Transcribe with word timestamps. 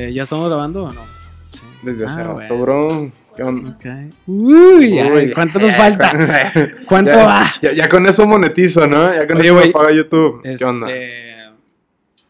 Eh, 0.00 0.12
¿Ya 0.14 0.22
estamos 0.22 0.48
grabando 0.48 0.84
o 0.84 0.92
no? 0.92 1.02
Sí. 1.48 1.60
Desde 1.82 2.06
hace 2.06 2.20
Ah, 2.20 2.24
rato, 2.24 2.56
bueno. 2.56 2.62
bro. 2.62 3.12
¿Qué 3.36 3.42
onda? 3.42 3.70
Ok. 3.72 4.14
Uy, 4.26 4.98
ay, 4.98 5.32
¿cuánto 5.32 5.58
nos 5.58 5.74
falta? 5.74 6.12
¿Cuánto 6.86 7.10
ya, 7.12 7.24
va? 7.26 7.44
Ya, 7.60 7.72
ya 7.72 7.88
con 7.88 8.06
eso 8.06 8.26
monetizo, 8.26 8.86
¿no? 8.86 9.12
Ya 9.14 9.26
con 9.26 9.36
Oye, 9.38 9.46
eso 9.48 9.54
me 9.54 9.60
güey, 9.60 9.72
paga 9.72 9.92
YouTube. 9.92 10.42
¿Qué 10.42 10.64
onda? 10.64 10.90
Este, 10.90 11.50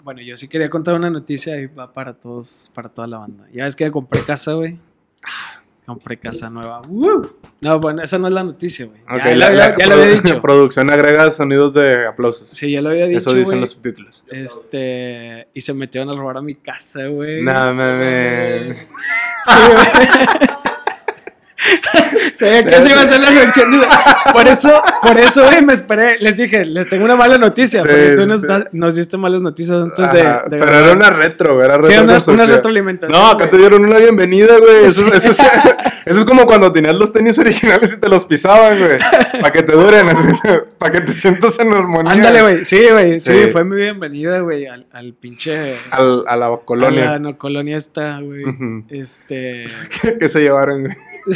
bueno, 0.02 0.20
yo 0.22 0.36
sí 0.36 0.48
quería 0.48 0.68
contar 0.68 0.94
una 0.96 1.10
noticia 1.10 1.60
y 1.60 1.66
va 1.66 1.92
para 1.92 2.12
todos, 2.14 2.70
para 2.74 2.88
toda 2.88 3.06
la 3.06 3.18
banda. 3.18 3.46
Ya 3.52 3.64
ves 3.64 3.76
que 3.76 3.90
compré 3.90 4.24
casa, 4.24 4.54
güey. 4.54 4.78
Ah, 5.24 5.59
Compré 5.90 6.18
casa 6.18 6.48
nueva. 6.48 6.82
¡Woo! 6.88 7.36
No, 7.62 7.80
bueno, 7.80 8.00
esa 8.02 8.16
no 8.16 8.28
es 8.28 8.34
la 8.34 8.44
noticia, 8.44 8.86
güey. 8.86 9.00
Ok, 9.02 9.24
ya, 9.24 9.34
la- 9.34 9.50
lo- 9.50 9.56
la 9.56 9.76
ya 9.76 9.86
lo 9.88 9.96
produ- 9.96 10.02
había 10.02 10.14
dicho. 10.14 10.40
Producción 10.42 10.88
agrega 10.90 11.28
sonidos 11.32 11.74
de 11.74 12.06
aplausos. 12.06 12.48
Sí, 12.48 12.70
ya 12.70 12.80
lo 12.80 12.90
había 12.90 13.06
dicho. 13.06 13.18
Eso 13.18 13.34
dicen 13.34 13.60
los 13.60 13.70
subtítulos. 13.70 14.24
Este, 14.28 15.48
y 15.52 15.60
se 15.60 15.74
metieron 15.74 16.10
a 16.10 16.14
robar 16.14 16.36
a 16.36 16.42
mi 16.42 16.54
casa, 16.54 17.06
güey. 17.08 17.42
No 17.42 17.74
mames. 17.74 18.78
Sí, 18.78 19.52
güey. 19.72 19.86
Sabía 22.34 22.64
que 22.64 22.74
eso 22.76 22.88
iba 22.88 23.02
a 23.02 23.06
ser 23.06 23.20
la 23.20 23.30
reacción. 23.30 23.70
de- 23.72 23.86
Por 24.32 24.46
eso, 24.48 24.82
por 25.02 25.18
eso, 25.18 25.44
güey, 25.44 25.64
me 25.64 25.72
esperé. 25.72 26.16
Les 26.20 26.36
dije, 26.36 26.64
les 26.64 26.88
tengo 26.88 27.04
una 27.04 27.16
mala 27.16 27.38
noticia. 27.38 27.82
Sí, 27.82 27.88
porque 27.88 28.14
tú 28.16 28.26
nos, 28.26 28.40
sí. 28.42 28.46
nos 28.72 28.94
diste 28.94 29.16
malas 29.16 29.42
noticias 29.42 29.82
antes 29.82 30.12
de. 30.12 30.22
Pero 30.50 30.66
grabar. 30.66 30.82
era 30.84 30.92
una 30.92 31.10
retro, 31.10 31.62
era 31.64 31.76
retro. 31.76 31.90
Sí, 31.90 31.98
una, 31.98 32.18
una 32.44 32.46
retroalimentación. 32.46 33.18
No, 33.20 33.28
acá 33.30 33.48
te 33.50 33.56
dieron 33.58 33.84
una 33.84 33.98
bienvenida, 33.98 34.56
güey. 34.58 34.84
Eso, 34.84 35.04
Sí. 35.04 35.10
eso 35.16 35.30
es, 35.30 35.38
eso 36.06 36.18
es 36.20 36.24
como 36.24 36.46
cuando 36.46 36.70
tenías 36.72 36.94
los 36.96 37.12
tenis 37.12 37.38
originales 37.38 37.92
y 37.94 38.00
te 38.00 38.08
los 38.08 38.24
pisaban, 38.24 38.78
güey. 38.78 38.98
Para 39.40 39.52
que 39.52 39.62
te 39.62 39.72
duren, 39.72 40.06
para 40.78 40.92
que 40.92 41.00
te 41.02 41.14
sientas 41.14 41.58
en 41.60 41.72
armonía. 41.72 42.12
Ándale, 42.12 42.42
güey. 42.42 42.64
Sí, 42.64 42.80
güey. 42.90 43.18
Sí, 43.18 43.48
fue 43.52 43.64
mi 43.64 43.76
bienvenida, 43.76 44.40
güey, 44.40 44.66
al, 44.66 44.86
al 44.92 45.14
pinche. 45.14 45.76
Al- 45.90 46.24
a 46.26 46.36
la 46.36 46.46
A 46.46 46.50
la 46.50 46.56
colonia. 46.58 47.18
no, 47.18 47.36
colonia 47.38 47.76
esta, 47.76 48.20
güey. 48.20 48.44
Este. 48.88 49.66
que 50.18 50.28
se 50.28 50.40
llevaron, 50.40 50.84
güey. 50.84 50.96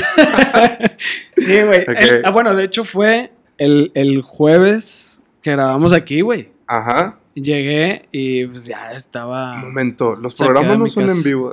Sí, 1.37 1.63
güey. 1.63 1.85
Ah, 2.25 2.31
bueno, 2.31 2.55
de 2.55 2.65
hecho 2.65 2.85
fue 2.85 3.31
el, 3.59 3.91
el 3.95 4.23
jueves 4.23 5.21
que 5.43 5.53
grabamos 5.53 5.93
aquí, 5.93 6.21
güey. 6.21 6.51
Ajá. 6.67 7.19
Llegué 7.35 8.09
y 8.13 8.47
pues 8.47 8.65
ya 8.65 8.93
estaba. 8.93 9.55
Un 9.57 9.63
momento, 9.63 10.15
los 10.17 10.39
programas 10.39 10.79
no 10.79 10.89
son 10.89 11.11
en 11.11 11.23
vivo. 11.23 11.53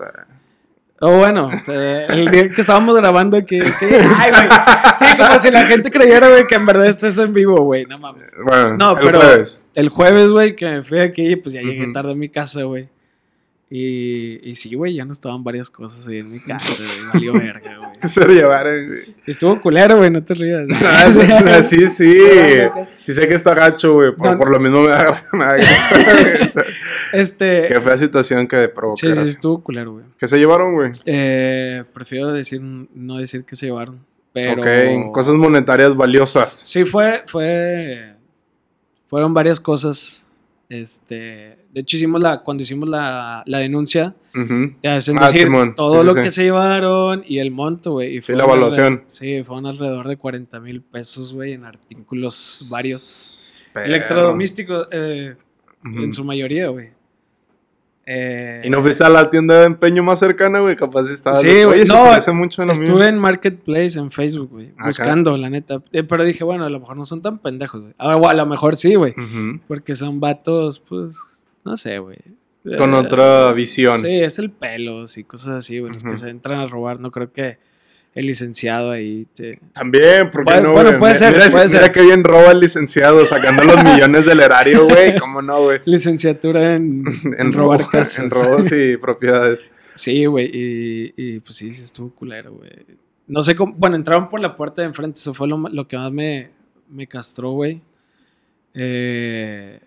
Oh, 1.04 1.18
bueno, 1.18 1.50
sea, 1.66 2.06
el 2.06 2.30
día 2.30 2.48
que 2.48 2.62
estábamos 2.62 2.96
grabando 2.96 3.36
aquí, 3.36 3.60
sí, 3.60 3.88
ay, 3.92 4.30
güey. 4.32 4.50
Sí, 4.96 5.06
como 5.18 5.40
si 5.40 5.50
la 5.50 5.66
gente 5.66 5.90
creyera, 5.90 6.30
güey, 6.30 6.46
que 6.46 6.54
en 6.54 6.66
verdad 6.68 6.86
esto 6.86 7.08
es 7.08 7.18
en 7.18 7.34
vivo, 7.34 7.60
güey, 7.64 7.86
no 7.88 7.98
mames. 7.98 8.30
Bueno, 8.46 8.78
No, 8.78 8.92
el 9.00 9.06
pero- 9.08 9.20
jueves. 9.20 9.62
El 9.74 9.90
jueves, 9.90 10.30
güey, 10.32 10.56
que 10.56 10.66
me 10.70 10.84
fui 10.84 11.00
aquí, 11.00 11.36
pues 11.38 11.54
ya 11.56 11.62
llegué 11.62 11.88
tarde 11.92 12.12
a 12.12 12.16
mi 12.16 12.30
casa, 12.30 12.62
güey. 12.64 12.88
Y, 13.74 14.42
y 14.50 14.56
sí, 14.56 14.76
güey, 14.76 14.96
ya 14.96 15.06
no 15.06 15.14
estaban 15.14 15.46
varias 15.46 15.70
cosas 15.70 16.06
ahí 16.06 16.18
en 16.18 16.30
mi 16.30 16.42
casa, 16.42 16.68
güey, 17.14 17.32
valió 17.32 17.34
verga, 17.34 17.78
güey. 17.78 18.00
Que 18.02 18.08
se 18.10 18.28
lo 18.28 18.34
llevaron, 18.34 18.86
güey. 18.88 19.16
Estuvo 19.26 19.62
culero, 19.62 19.96
güey, 19.98 20.10
no 20.10 20.22
te 20.22 20.34
rías. 20.34 20.68
Ah, 20.84 21.10
sí, 21.64 21.88
sí, 21.88 21.88
sí. 21.90 22.14
Sí 23.06 23.14
sé 23.14 23.30
que 23.30 23.34
está 23.34 23.56
gacho, 23.56 23.94
güey. 23.94 24.14
Por, 24.14 24.32
No. 24.34 24.38
por 24.38 24.50
lo 24.52 24.60
mismo 24.60 24.82
me 24.84 24.90
da, 24.90 25.24
Este. 27.14 27.68
Qué 27.70 27.80
fea 27.80 27.98
situación 27.98 28.46
que 28.48 28.68
provocó. 28.68 28.98
Sí, 28.98 29.14
sí, 29.16 29.30
estuvo 29.30 29.64
culero, 29.64 29.94
güey. 29.94 30.06
¿Qué 30.18 30.28
se 30.28 30.38
llevaron, 30.38 30.74
güey? 30.76 30.92
Eh, 31.06 31.84
prefiero 31.94 32.32
decir, 32.34 32.62
no 32.62 33.18
decir 33.20 33.46
que 33.46 33.56
se 33.56 33.68
llevaron. 33.68 34.06
Pero. 34.34 34.62
Ok, 34.62 35.14
cosas 35.14 35.36
monetarias 35.36 35.96
valiosas. 35.96 36.54
Sí, 36.66 36.84
fue, 36.84 37.24
fue. 37.26 38.16
Fueron 39.08 39.34
varias 39.34 39.60
cosas. 39.62 40.28
Este. 40.70 41.58
De 41.74 41.82
hecho, 41.82 41.96
hicimos 41.98 42.22
la. 42.22 42.40
Cuando 42.44 42.64
hicimos 42.64 42.90
la, 42.90 43.44
la 43.46 43.58
denuncia, 43.60 44.14
Ujú. 44.36 44.74
te 44.82 44.88
hacen 44.90 45.18
Ah, 45.20 45.28
decir 45.28 45.44
Simón. 45.46 45.74
todo 45.76 46.02
Sí, 46.02 46.06
lo 46.08 46.14
sí. 46.14 46.22
que 46.22 46.32
se 46.32 46.44
llevaron 46.44 47.24
y 47.26 47.40
el 47.40 47.52
monto, 47.52 47.92
güey. 47.94 48.20
Sí, 48.22 48.34
la 48.34 48.44
evaluación. 48.44 49.04
Sí, 49.08 49.44
fueron 49.44 49.66
alrededor 49.68 50.08
de 50.08 50.18
40 50.18 50.60
mil 50.60 50.82
pesos, 50.82 51.34
güey, 51.34 51.54
en 51.54 51.64
artículos 51.66 52.68
varios. 52.70 53.52
Pero- 53.74 53.86
Electrodomésticos, 53.86 54.88
eh, 54.92 55.36
en 55.86 56.12
su 56.12 56.24
mayoría, 56.26 56.68
güey. 56.68 56.90
Eh, 58.06 58.64
¿Y 58.66 58.70
no 58.70 58.82
fuiste 58.82 59.04
a 59.04 59.10
la 59.10 59.30
tienda 59.30 59.60
de 59.60 59.66
empeño 59.68 60.02
más 60.04 60.20
cercana, 60.20 60.60
güey? 60.60 60.76
Capaz 60.76 61.10
estaba. 61.10 61.36
Sí, 61.36 61.64
güey, 61.64 61.82
se 61.82 61.94
no, 61.94 62.04
parece 62.06 62.32
mucho 62.32 62.64
a 62.64 62.66
lo 62.66 62.74
mío. 62.74 62.84
Estuve 62.84 63.08
en 63.08 63.18
Marketplace 63.20 63.98
en 64.00 64.10
Facebook, 64.10 64.50
güey, 64.52 64.74
buscando, 64.84 65.38
la 65.38 65.50
neta. 65.50 65.82
Eh, 65.94 66.04
pero 66.04 66.24
dije, 66.24 66.44
bueno, 66.44 66.66
a 66.66 66.70
lo 66.70 66.80
mejor 66.80 66.98
no 66.98 67.06
son 67.06 67.22
tan 67.22 67.38
pendejos, 67.38 67.82
güey. 67.82 67.94
Ah, 68.00 68.16
o 68.18 68.28
a 68.28 68.34
lo 68.34 68.46
mejor 68.48 68.76
sí, 68.76 68.96
güey. 68.96 69.14
Porque 69.68 69.96
son 69.96 70.20
vatos, 70.20 70.80
pues, 70.80 71.16
no 71.66 71.78
sé, 71.78 72.00
güey. 72.00 72.18
Con 72.78 72.94
Eh, 72.94 72.98
otra 72.98 73.52
visión. 73.54 74.00
Sí, 74.02 74.20
es 74.22 74.38
el 74.40 74.52
pelos 74.52 75.18
y 75.18 75.24
cosas 75.24 75.50
así, 75.58 75.80
güey. 75.80 75.94
Los 75.94 76.04
que 76.04 76.18
se 76.18 76.30
entran 76.30 76.60
a 76.60 76.68
robar, 76.68 77.00
no 77.00 77.12
creo 77.12 77.32
que 77.34 77.58
el 78.14 78.28
licenciado 78.28 78.92
ahí 78.92 79.26
te... 79.34 79.60
También, 79.74 80.30
¿por 80.32 80.44
qué 80.46 80.52
Bueno, 80.54 80.68
no, 80.68 80.74
bueno, 80.74 81.00
puede 81.00 81.16
ser, 81.16 81.34
mira, 81.34 81.50
puede 81.50 81.68
mira 81.68 81.84
ser. 81.84 81.92
qué 81.94 82.02
bien 82.04 82.24
roba 82.24 82.52
el 82.52 82.60
licenciado, 82.60 83.26
sacando 83.26 83.64
los 83.64 83.84
millones 83.84 84.26
del 84.26 84.42
erario, 84.42 84.86
güey. 84.88 85.18
¿Cómo 85.18 85.42
no, 85.42 85.64
güey? 85.64 85.80
Licenciatura 85.86 86.76
en, 86.76 87.04
en 87.38 87.54
robar 87.54 87.88
casas. 87.90 88.20
En 88.20 88.30
robos 88.30 88.72
y 88.72 88.98
propiedades. 89.02 89.66
Sí, 89.94 90.26
güey, 90.26 90.50
y, 90.54 91.14
y, 91.18 91.40
pues 91.40 91.56
sí, 91.56 91.74
sí 91.74 91.82
estuvo 91.84 92.14
culero, 92.14 92.54
güey. 92.54 92.70
No 93.28 93.42
sé 93.44 93.56
cómo, 93.56 93.74
bueno, 93.74 93.96
entraron 93.96 94.30
por 94.30 94.40
la 94.42 94.56
puerta 94.56 94.82
de 94.82 94.88
enfrente, 94.90 95.20
eso 95.20 95.34
fue 95.34 95.48
lo, 95.48 95.58
lo 95.58 95.88
que 95.88 95.98
más 95.98 96.12
me, 96.12 96.50
me 96.90 97.08
castró, 97.08 97.52
güey. 97.52 97.82
Eh, 98.74 99.80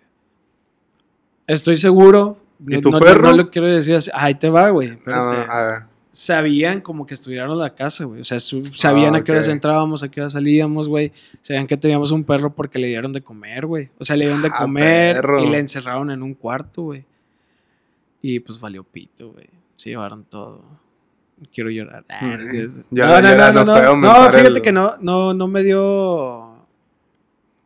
estoy 1.47 1.77
seguro. 1.77 2.37
¿Y 2.67 2.75
no- 2.75 2.81
tu 2.81 2.91
no, 2.91 2.99
perro? 2.99 3.23
No, 3.23 3.33
lo 3.35 3.49
quiero 3.49 3.67
decir 3.67 3.95
así. 3.95 4.09
Ahí 4.13 4.35
te 4.35 4.49
va, 4.49 4.69
güey. 4.69 4.87
No, 4.89 4.93
espérate. 4.95 5.51
a 5.51 5.63
ver. 5.63 5.83
Sabían 6.09 6.79
como 6.79 7.05
que 7.05 7.13
estuvieron 7.13 7.59
la 7.59 7.75
casa, 7.75 8.05
güey. 8.05 8.21
O 8.21 8.23
sea, 8.23 8.39
sabían 8.39 9.15
Ah, 9.15 9.17
a 9.17 9.23
qué 9.25 9.33
horas 9.33 9.49
entrábamos, 9.49 10.01
a 10.01 10.09
qué 10.09 10.21
horas 10.21 10.31
salíamos, 10.31 10.87
güey. 10.87 11.11
Sabían 11.41 11.67
que 11.67 11.75
teníamos 11.75 12.11
un 12.11 12.23
perro 12.23 12.53
porque 12.53 12.79
le 12.79 12.87
dieron 12.87 13.11
de 13.11 13.21
comer, 13.21 13.65
güey. 13.65 13.89
O 13.99 14.05
sea, 14.05 14.15
le 14.15 14.23
dieron 14.25 14.41
de 14.41 14.47
Ah, 14.53 14.57
comer 14.57 15.15
perro. 15.17 15.43
y 15.43 15.49
le 15.49 15.57
encerraron 15.59 16.11
en 16.11 16.23
un 16.23 16.33
cuarto, 16.33 16.83
güey. 16.83 17.03
Y 18.21 18.39
pues 18.39 18.57
valió 18.61 18.83
pito, 18.85 19.33
güey. 19.33 19.47
Se 19.75 19.89
llevaron 19.89 20.23
todo. 20.23 20.61
Quiero 21.53 21.69
llorar. 21.69 22.05
Ah, 22.07 22.37
no. 22.39 22.53
Ya- 22.91 23.07
no, 23.07 23.21
no, 23.21 23.27
ya 23.37 23.51
no, 23.51 23.63
no, 23.65 23.75
no. 23.75 23.95
No, 23.97 24.31
fíjate 24.31 24.47
el- 24.47 24.61
que 24.61 24.71
no, 24.71 24.95
no, 25.01 25.33
no 25.33 25.47
me 25.49 25.63
dio. 25.63 26.44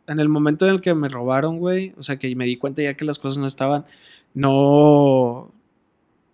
En 0.10 0.20
el 0.20 0.28
momento 0.28 0.68
en 0.68 0.74
el 0.74 0.82
que 0.82 0.94
me 0.96 1.08
robaron, 1.08 1.60
güey. 1.60 1.94
O 1.98 2.04
sea, 2.04 2.18
que 2.18 2.36
me 2.36 2.46
di 2.46 2.58
cuenta 2.58 2.82
ya 2.82 2.96
que 2.96 3.06
las 3.06 3.20
cosas 3.20 3.38
no 3.38 3.48
estaban. 3.48 3.86
No. 4.34 5.52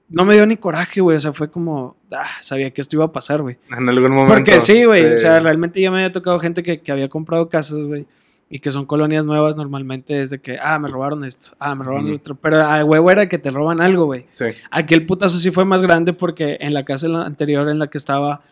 No 0.08 0.24
me 0.24 0.36
dio 0.36 0.46
ni 0.46 0.56
coraje, 0.56 1.02
güey. 1.02 1.18
O 1.18 1.19
sea, 1.19 1.34
fue 1.34 1.52
como. 1.52 1.97
Ah, 2.12 2.25
sabía 2.41 2.72
que 2.72 2.81
esto 2.81 2.96
iba 2.96 3.06
a 3.06 3.12
pasar, 3.12 3.41
güey. 3.41 3.58
En 3.78 3.90
algún 3.90 4.12
momento. 4.12 4.35
Porque 4.35 4.62
sí, 4.62 4.85
güey. 4.85 5.14
O 5.14 5.18
sea, 5.18 5.40
realmente 5.40 5.81
ya 5.81 5.91
me 5.91 5.97
había 5.97 6.12
tocado 6.12 6.40
gente 6.40 6.64
que, 6.64 6.80
que 6.80 6.91
había 6.91 7.09
comprado 7.09 7.50
casas, 7.50 7.85
güey. 7.85 8.06
Y 8.50 8.59
que 8.59 8.72
son 8.72 8.85
colonias 8.85 9.25
nuevas 9.25 9.58
normalmente 9.58 10.22
es 10.22 10.30
de 10.30 10.40
que, 10.40 10.59
ah, 10.62 10.78
me 10.78 10.88
robaron 10.88 11.25
esto, 11.25 11.56
ah, 11.59 11.74
me 11.74 11.84
robaron 11.84 12.12
lo 12.12 12.16
otro. 12.16 12.35
Pero, 12.35 12.62
ah, 12.62 12.84
huevo, 12.84 13.09
era 13.09 13.28
que 13.28 13.40
te 13.40 13.50
roban 13.50 13.81
algo, 13.81 14.06
güey. 14.06 14.28
Sí. 14.34 14.46
Aquí 14.69 14.94
el 14.94 15.06
putazo 15.08 15.40
sí 15.40 15.50
fue 15.50 15.66
más 15.66 15.81
grande 15.81 16.14
porque 16.14 16.58
en 16.62 16.75
la 16.75 16.85
casa 16.85 17.08
anterior 17.25 17.68
en 17.69 17.80
la 17.80 17.88
que 17.88 17.97
estaba 17.97 18.44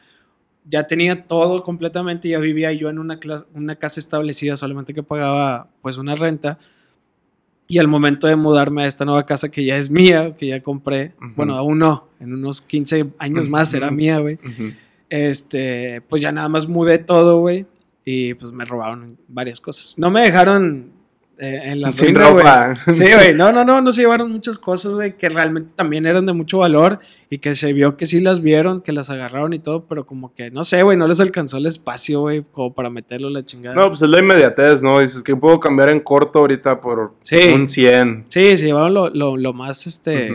ya 0.69 0.84
tenía 0.88 1.24
todo 1.24 1.63
completamente, 1.63 2.29
ya 2.29 2.40
vivía 2.40 2.72
yo 2.72 2.90
en 2.90 3.00
una, 3.00 3.19
una 3.53 3.75
casa 3.75 4.00
establecida, 4.00 4.56
solamente 4.56 4.94
que 4.94 5.03
pagaba 5.03 5.68
pues 5.81 5.97
una 5.97 6.16
renta. 6.16 6.57
Y 7.68 7.79
al 7.79 7.88
momento 7.88 8.28
de 8.28 8.35
mudarme 8.35 8.84
a 8.84 8.88
esta 8.88 9.06
nueva 9.06 9.25
casa 9.25 9.50
que 9.50 9.63
ya 9.66 9.78
es 9.78 9.90
mía, 9.90 10.35
que 10.38 10.47
ya 10.47 10.62
compré, 10.62 11.13
Ujú. 11.22 11.34
bueno, 11.35 11.56
aún 11.56 11.79
no, 11.79 12.07
en 12.19 12.34
unos 12.34 12.62
15 12.62 13.06
años 13.18 13.47
más 13.50 13.72
será 13.72 13.90
mía, 13.90 14.19
güey. 14.19 14.38
Este, 15.09 16.01
pues 16.01 16.22
ya 16.22 16.31
nada 16.31 16.50
más 16.50 16.68
mudé 16.68 16.97
todo, 17.00 17.40
güey. 17.40 17.66
Y 18.06 18.34
pues 18.34 18.51
me 18.51 18.66
robaron 18.66 19.18
varias 19.28 19.62
cosas. 19.62 19.97
No 19.97 20.12
me 20.12 20.22
dejaron 20.22 20.91
eh, 21.45 21.61
en 21.71 21.81
la 21.81 21.91
Sin 21.91 22.15
ruina, 22.15 22.29
ropa. 22.29 22.75
Sí, 22.93 23.03
güey. 23.13 23.33
No, 23.33 23.51
no, 23.51 23.65
no, 23.65 23.81
no 23.81 23.91
se 23.91 24.01
llevaron 24.01 24.31
muchas 24.31 24.57
cosas, 24.57 24.94
güey, 24.94 25.18
que 25.18 25.27
realmente 25.29 25.71
también 25.75 26.06
eran 26.06 26.25
de 26.25 26.31
mucho 26.33 26.59
valor 26.59 27.00
y 27.29 27.39
que 27.39 27.53
se 27.56 27.73
vio 27.73 27.97
que 27.97 28.06
sí 28.06 28.21
las 28.21 28.41
vieron, 28.41 28.81
que 28.81 28.91
las 28.94 29.09
agarraron 29.09 29.53
y 29.53 29.59
todo, 29.59 29.85
pero 29.85 30.06
como 30.06 30.33
que, 30.33 30.51
no 30.51 30.63
sé, 30.63 30.83
güey, 30.83 30.97
no 30.97 31.07
les 31.07 31.19
alcanzó 31.19 31.57
el 31.57 31.65
espacio, 31.65 32.21
güey, 32.21 32.44
como 32.51 32.73
para 32.73 32.89
meterlo 32.89 33.29
la 33.29 33.44
chingada. 33.44 33.75
No, 33.75 33.89
pues 33.89 34.01
es 34.01 34.09
la 34.09 34.19
inmediatez, 34.19 34.81
¿no? 34.81 35.00
Dices 35.00 35.21
que 35.23 35.35
puedo 35.35 35.59
cambiar 35.59 35.89
en 35.89 36.00
corto 36.00 36.39
ahorita 36.39 36.79
por 36.79 37.13
Sí. 37.21 37.39
un 37.53 37.68
100. 37.68 38.25
Sí, 38.29 38.56
se 38.57 38.65
llevaron 38.65 38.94
lo, 38.94 39.09
lo, 39.09 39.35
lo 39.35 39.51
más, 39.53 39.85
este, 39.88 40.31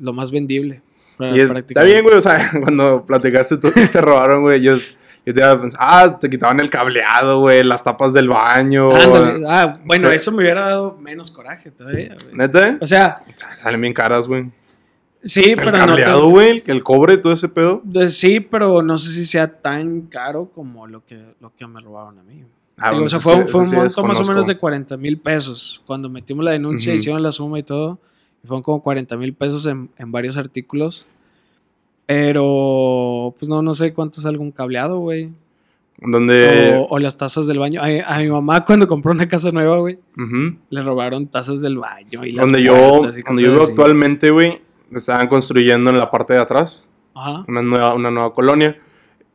lo 0.00 0.12
más 0.12 0.30
vendible. 0.30 0.80
Y 1.20 1.40
es- 1.40 1.50
está 1.50 1.82
bien, 1.82 2.04
güey, 2.04 2.14
o 2.16 2.20
sea, 2.20 2.50
cuando 2.62 3.04
platicaste 3.04 3.56
tú 3.56 3.72
que 3.72 3.86
te 3.88 4.00
robaron, 4.00 4.42
güey, 4.42 4.60
yo, 4.62 4.76
yo 5.28 5.34
te 5.34 5.40
iba 5.40 5.50
a 5.50 5.60
pensar, 5.60 5.80
ah, 5.82 6.18
te 6.20 6.28
quitaban 6.30 6.58
el 6.60 6.70
cableado, 6.70 7.40
güey, 7.40 7.62
las 7.62 7.82
tapas 7.84 8.12
del 8.12 8.28
baño. 8.28 8.90
Ándale. 8.94 9.44
Ah, 9.48 9.76
bueno, 9.84 10.08
eso 10.10 10.30
me 10.32 10.38
hubiera 10.38 10.62
dado 10.66 10.96
menos 11.00 11.30
coraje 11.30 11.70
todavía, 11.70 12.16
güey. 12.22 12.34
¿Neta? 12.36 12.78
O 12.80 12.86
sea, 12.86 13.20
Salen 13.62 13.80
bien 13.80 13.92
caras, 13.94 14.26
güey. 14.26 14.50
sí, 15.22 15.50
El 15.50 15.56
pero 15.56 15.72
no 15.72 15.78
cableado, 15.78 16.20
te- 16.22 16.26
güey, 16.30 16.62
el 16.66 16.82
cobre 16.82 17.16
todo 17.18 17.32
ese 17.32 17.48
pedo. 17.48 17.82
Sí, 18.08 18.40
pero 18.40 18.82
no 18.82 18.96
sé 18.98 19.10
si 19.10 19.24
sea 19.24 19.46
tan 19.60 20.02
caro 20.02 20.50
como 20.54 20.86
lo 20.86 21.04
que, 21.04 21.22
lo 21.40 21.52
que 21.56 21.66
me 21.66 21.80
robaron 21.80 22.18
a 22.18 22.22
mí. 22.22 22.44
Ah, 22.80 22.90
Digo, 22.90 23.02
bueno, 23.02 23.06
o 23.06 23.08
sea, 23.08 23.18
fue, 23.20 23.32
sí- 23.34 23.40
un- 23.40 23.48
fue 23.48 23.60
eso 23.62 23.64
un 23.64 23.70
sí 23.70 23.76
monto 23.76 24.04
más 24.04 24.20
o 24.20 24.24
menos 24.24 24.46
de 24.46 24.56
40 24.56 24.96
mil 24.96 25.18
pesos. 25.18 25.82
Cuando 25.84 26.08
metimos 26.08 26.44
la 26.44 26.52
denuncia, 26.52 26.94
hicieron 26.94 27.22
la 27.22 27.32
suma 27.32 27.58
y 27.58 27.64
todo. 27.64 27.98
Y 28.42 28.46
fueron 28.46 28.62
como 28.62 28.80
40 28.82 29.16
mil 29.16 29.34
pesos 29.34 29.66
en, 29.66 29.90
en 29.98 30.12
varios 30.12 30.36
artículos. 30.36 31.06
Pero, 32.08 33.34
pues 33.38 33.50
no, 33.50 33.60
no 33.60 33.74
sé 33.74 33.92
cuánto 33.92 34.22
salga 34.22 34.40
un 34.40 34.50
cableado, 34.50 34.98
güey. 34.98 35.30
Donde. 35.98 36.74
O, 36.78 36.86
o 36.94 36.98
las 36.98 37.18
tazas 37.18 37.46
del 37.46 37.58
baño. 37.58 37.82
A, 37.82 38.14
a 38.14 38.18
mi 38.20 38.28
mamá 38.28 38.64
cuando 38.64 38.88
compró 38.88 39.12
una 39.12 39.28
casa 39.28 39.52
nueva, 39.52 39.76
güey, 39.78 39.98
Ujú. 40.16 40.56
le 40.70 40.82
robaron 40.82 41.26
tazas 41.26 41.60
del 41.60 41.76
baño 41.76 42.24
y 42.24 42.32
las 42.32 42.46
Donde 42.46 42.62
yo, 42.62 42.72
puertas 43.00 43.18
y 43.18 43.22
donde 43.22 43.42
yo 43.42 43.50
vivo 43.52 43.64
actualmente, 43.64 44.30
güey, 44.30 44.58
estaban 44.90 45.28
construyendo 45.28 45.90
en 45.90 45.98
la 45.98 46.10
parte 46.10 46.32
de 46.32 46.38
atrás 46.38 46.90
Ajá. 47.14 47.44
una 47.46 47.60
nueva, 47.60 47.94
una 47.94 48.10
nueva 48.10 48.32
colonia. 48.32 48.78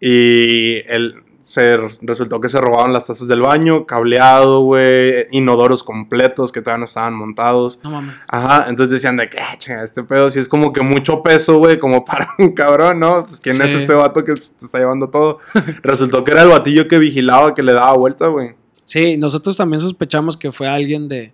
Y 0.02 0.78
el, 0.88 1.22
se, 1.44 1.78
resultó 2.02 2.40
que 2.40 2.50
se 2.50 2.60
robaron 2.60 2.94
las 2.94 3.06
tazas 3.06 3.28
del 3.28 3.42
baño, 3.42 3.86
cableado, 3.86 4.62
güey, 4.62 5.26
inodoros 5.32 5.84
completos 5.84 6.52
que 6.52 6.62
todavía 6.62 6.80
no 6.80 6.86
estaban 6.86 7.14
montados. 7.14 7.80
No 7.84 7.92
mames. 7.92 8.26
Ajá, 8.30 8.66
entonces 8.70 8.94
decían 8.94 9.18
de 9.18 9.30
que, 9.30 9.38
"Ah, 9.40 9.58
este 9.84 10.04
pedo 10.04 10.30
sí 10.30 10.40
es 10.40 10.48
como 10.48 10.72
que 10.74 10.82
mucho 10.82 11.22
peso, 11.22 11.58
güey, 11.58 11.78
como 11.80 12.06
para 12.06 12.30
un 12.40 12.54
cabrón, 12.54 13.00
¿no? 13.00 13.26
Pues 13.26 13.40
quién 13.40 13.62
es 13.62 13.76
este 13.76 13.94
vato 13.94 14.24
que 14.24 14.34
te 14.34 14.40
está 14.40 14.80
llevando 14.80 15.10
todo. 15.10 15.40
Resultó 15.84 16.24
que 16.24 16.32
era 16.32 16.44
el 16.44 16.50
batillo 16.50 16.88
que 16.88 16.98
vigilaba, 16.98 17.54
que 17.54 17.62
le 17.62 17.74
daba 17.74 17.94
vuelta, 17.94 18.28
güey. 18.28 18.56
Sí, 18.86 19.18
nosotros 19.18 19.56
también 19.58 19.80
sospechamos 19.80 20.38
que 20.38 20.52
fue 20.52 20.68
alguien 20.68 21.08
de... 21.08 21.34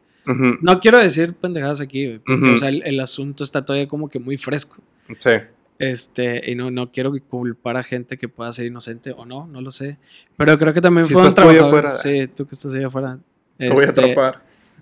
No 0.61 0.79
quiero 0.79 0.99
decir 0.99 1.33
pendejadas 1.33 1.81
aquí, 1.81 2.05
güey, 2.05 2.19
porque, 2.19 2.51
o 2.53 2.57
sea, 2.57 2.69
el, 2.69 2.83
el 2.85 2.99
asunto 2.99 3.43
está 3.43 3.65
todavía 3.65 3.87
como 3.87 4.09
que 4.09 4.19
muy 4.19 4.37
fresco. 4.37 4.75
Sí. 5.17 5.31
Este, 5.79 6.51
y 6.51 6.55
no, 6.55 6.69
no 6.71 6.91
quiero 6.91 7.11
culpar 7.29 7.77
a 7.77 7.83
gente 7.83 8.17
que 8.17 8.27
pueda 8.27 8.51
ser 8.53 8.65
inocente 8.65 9.11
o 9.15 9.25
no, 9.25 9.47
no 9.47 9.61
lo 9.61 9.71
sé. 9.71 9.97
Pero 10.37 10.57
creo 10.59 10.73
que 10.73 10.81
también 10.81 11.07
Si 11.07 11.13
allá 11.15 11.29
trabajadores. 11.31 11.67
afuera. 11.67 11.89
Sí, 11.89 12.27
tú 12.27 12.45
que 12.45 12.53
estás 12.55 12.73
allá 12.73 12.87
afuera. 12.87 13.17
Te 13.57 13.69
voy 13.69 13.85
a 13.85 13.87
Este, 13.87 14.01
atrapar. 14.01 14.41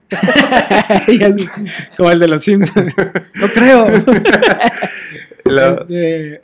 Como 1.97 2.11
el 2.11 2.19
de 2.19 2.27
los 2.27 2.43
Simpsons. 2.43 2.93
no 3.35 3.47
creo. 3.49 3.85
La- 5.45 5.69
Este, 5.69 6.41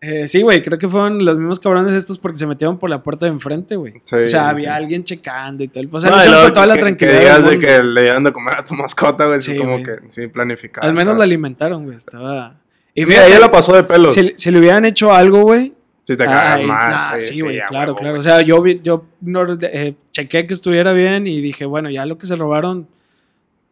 eh, 0.00 0.26
sí, 0.28 0.40
güey, 0.42 0.62
creo 0.62 0.78
que 0.78 0.88
fueron 0.88 1.24
los 1.24 1.36
mismos 1.38 1.60
cabrones 1.60 1.92
estos 1.94 2.18
porque 2.18 2.38
se 2.38 2.46
metieron 2.46 2.78
por 2.78 2.88
la 2.88 3.02
puerta 3.02 3.26
de 3.26 3.32
enfrente, 3.32 3.76
güey. 3.76 3.94
Sí, 4.04 4.16
o 4.16 4.28
sea, 4.28 4.48
había 4.48 4.70
sí. 4.70 4.76
alguien 4.82 5.04
checando 5.04 5.62
y 5.62 5.68
todo. 5.68 5.80
el- 5.82 5.88
O 5.92 6.00
sea, 6.00 6.10
No, 6.10 6.42
con 6.44 6.52
toda 6.54 6.66
la 6.66 6.74
que- 6.74 6.80
tranquilidad. 6.80 7.18
Que 7.18 7.20
digas 7.24 7.50
de 7.50 7.58
que 7.58 7.82
le 7.82 8.02
dieron 8.02 8.24
de 8.24 8.32
comer 8.32 8.56
a 8.56 8.64
tu 8.64 8.74
mascota, 8.74 9.26
güey. 9.26 9.40
Sí, 9.40 9.56
como 9.56 9.82
que 9.82 9.96
sí, 10.08 10.26
planificado. 10.28 10.86
Al 10.88 10.94
menos 10.94 11.14
la 11.14 11.18
la 11.18 11.24
alimentaron, 11.24 11.84
güey. 11.84 11.96
Estaba. 11.96 12.56
Y 12.94 13.06
Mira, 13.06 13.26
ella 13.26 13.38
la 13.38 13.50
pasó 13.50 13.74
de 13.74 13.84
pelos. 13.84 14.14
si, 14.14 14.32
si 14.36 14.50
le 14.50 14.58
hubieran 14.58 14.84
hecho 14.84 15.12
algo, 15.12 15.42
güey. 15.42 15.72
Si 16.02 16.16
te 16.16 16.24
cagas 16.24 16.58
ay, 16.60 16.66
más. 16.66 16.90
nah, 16.90 17.20
sí, 17.20 17.40
güey, 17.40 17.60
claro, 17.68 17.94
claro. 17.94 18.18
O 18.18 18.22
sea, 18.22 18.40
yo, 18.42 18.64
yo 18.66 19.06
no, 19.20 19.44
eh, 19.62 19.94
chequé 20.10 20.46
que 20.46 20.54
estuviera 20.54 20.92
bien 20.92 21.26
y 21.26 21.40
dije, 21.40 21.64
bueno, 21.66 21.90
ya 21.90 22.04
lo 22.06 22.18
que 22.18 22.26
se 22.26 22.36
robaron. 22.36 22.88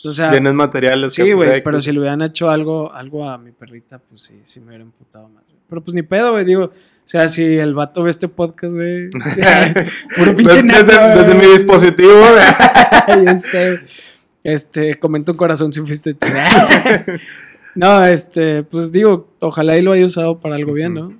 O 0.04 0.12
sea, 0.12 0.30
Tienes 0.30 0.54
materiales 0.54 1.14
sí, 1.14 1.22
pues, 1.22 1.34
güey, 1.34 1.62
pero 1.62 1.80
si 1.80 1.90
le 1.90 1.98
hubieran 1.98 2.22
hecho 2.22 2.48
algo, 2.48 2.92
algo 2.92 3.28
a 3.28 3.36
mi 3.38 3.50
perrita, 3.50 3.98
pues 3.98 4.22
sí, 4.22 4.38
sí 4.44 4.60
me 4.60 4.68
hubiera 4.68 4.84
imputado 4.84 5.28
más. 5.28 5.48
Pero 5.68 5.84
pues 5.84 5.94
ni 5.94 6.02
pedo, 6.02 6.32
güey, 6.32 6.44
digo. 6.44 6.64
O 6.64 6.72
sea, 7.04 7.28
si 7.28 7.42
el 7.42 7.74
vato 7.74 8.02
ve 8.02 8.10
este 8.10 8.28
podcast, 8.28 8.74
güey. 8.74 9.10
puro 10.16 10.36
pinche 10.36 10.62
Desde, 10.62 11.34
mi 11.34 11.46
dispositivo, 11.46 12.12
güey. 12.12 13.24
ya 13.26 13.34
sé. 13.36 13.80
Este, 14.42 14.94
comenta 14.94 15.32
un 15.32 15.38
corazón 15.38 15.72
si 15.72 15.80
fuiste 15.80 16.14
tú. 16.14 16.26
No, 17.78 18.04
este, 18.04 18.62
pues 18.64 18.90
digo, 18.92 19.28
ojalá 19.40 19.76
y 19.76 19.82
lo 19.82 19.92
haya 19.92 20.04
usado 20.06 20.38
para 20.40 20.56
algo 20.56 20.72
bien, 20.72 20.94
¿no? 20.94 21.12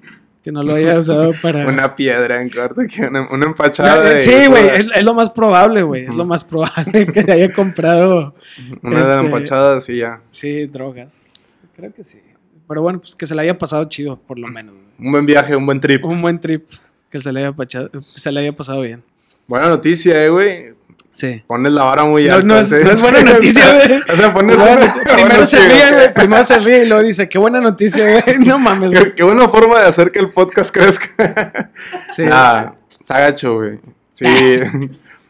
Que 0.42 0.52
no 0.52 0.62
lo 0.62 0.74
haya 0.74 0.98
usado 0.98 1.30
para. 1.42 1.66
Una 1.66 1.94
piedra 1.94 2.40
en 2.42 2.48
corto, 2.48 2.80
que 2.88 3.06
una, 3.06 3.26
empachada. 3.46 4.02
de- 4.02 4.20
sí, 4.20 4.46
güey, 4.46 4.66
es, 4.68 4.86
es 4.94 5.04
lo 5.04 5.14
más 5.14 5.30
probable, 5.30 5.82
güey. 5.82 6.04
Es 6.04 6.14
lo 6.14 6.24
más 6.24 6.44
probable 6.44 7.06
que 7.06 7.22
se 7.22 7.32
haya 7.32 7.52
comprado, 7.52 8.34
Una 8.82 9.00
de 9.00 9.04
las 9.06 9.10
este- 9.16 9.26
empachadas 9.26 9.88
y 9.88 9.98
ya. 9.98 10.20
sí, 10.30 10.66
drogas. 10.66 11.34
Creo 11.76 11.92
que 11.92 12.02
sí. 12.04 12.20
Pero 12.66 12.82
bueno, 12.82 12.98
pues 13.00 13.14
que 13.14 13.24
se 13.26 13.34
le 13.34 13.42
haya 13.42 13.56
pasado 13.56 13.84
chido, 13.84 14.16
por 14.16 14.38
lo 14.38 14.46
menos. 14.48 14.74
Un 14.98 15.12
buen 15.12 15.26
viaje, 15.26 15.54
un 15.56 15.64
buen 15.64 15.80
trip. 15.80 16.04
Un 16.04 16.20
buen 16.20 16.38
trip, 16.38 16.64
que 17.08 17.18
se 17.20 17.32
le 17.32 17.40
haya, 17.40 17.52
pachado- 17.52 17.90
se 18.00 18.32
le 18.32 18.40
haya 18.40 18.52
pasado 18.52 18.80
bien. 18.82 19.02
Buena 19.46 19.68
noticia, 19.68 20.24
eh, 20.24 20.28
güey. 20.28 20.74
Sí. 21.18 21.42
Pones 21.48 21.72
la 21.72 21.82
vara 21.82 22.04
muy 22.04 22.26
No, 22.28 22.34
alta. 22.34 22.46
no 22.46 22.58
es- 22.58 22.68
sí. 22.68 22.76
no 22.84 22.90
es 22.92 23.00
buena 23.02 23.22
noticia, 23.32 23.74
güey. 23.74 24.00
o 24.08 24.16
sea, 24.16 24.32
pones 24.32 24.56
Bueno, 24.56 24.80
una- 24.82 25.02
primero 25.02 25.28
bueno, 25.28 25.46
se 25.46 25.68
ríe, 25.68 25.92
güey. 25.92 26.14
Primero 26.14 26.44
se 26.44 26.58
ríe 26.60 26.84
y 26.84 26.86
luego 26.88 27.02
dice, 27.02 27.28
qué 27.28 27.38
buena 27.38 27.60
noticia, 27.60 28.08
güey. 28.22 28.38
No 28.46 28.56
mames, 28.60 28.92
güey. 28.92 29.02
Qué, 29.04 29.14
qué 29.16 29.22
buena 29.24 29.48
forma 29.48 29.80
de 29.80 29.86
hacer 29.86 30.12
que 30.12 30.20
el 30.20 30.30
podcast 30.30 30.72
crezca. 30.72 31.72
Sí. 32.10 32.22
Está 32.22 33.18
gacho, 33.20 33.56
güey. 33.56 33.80
Sí. 34.12 34.26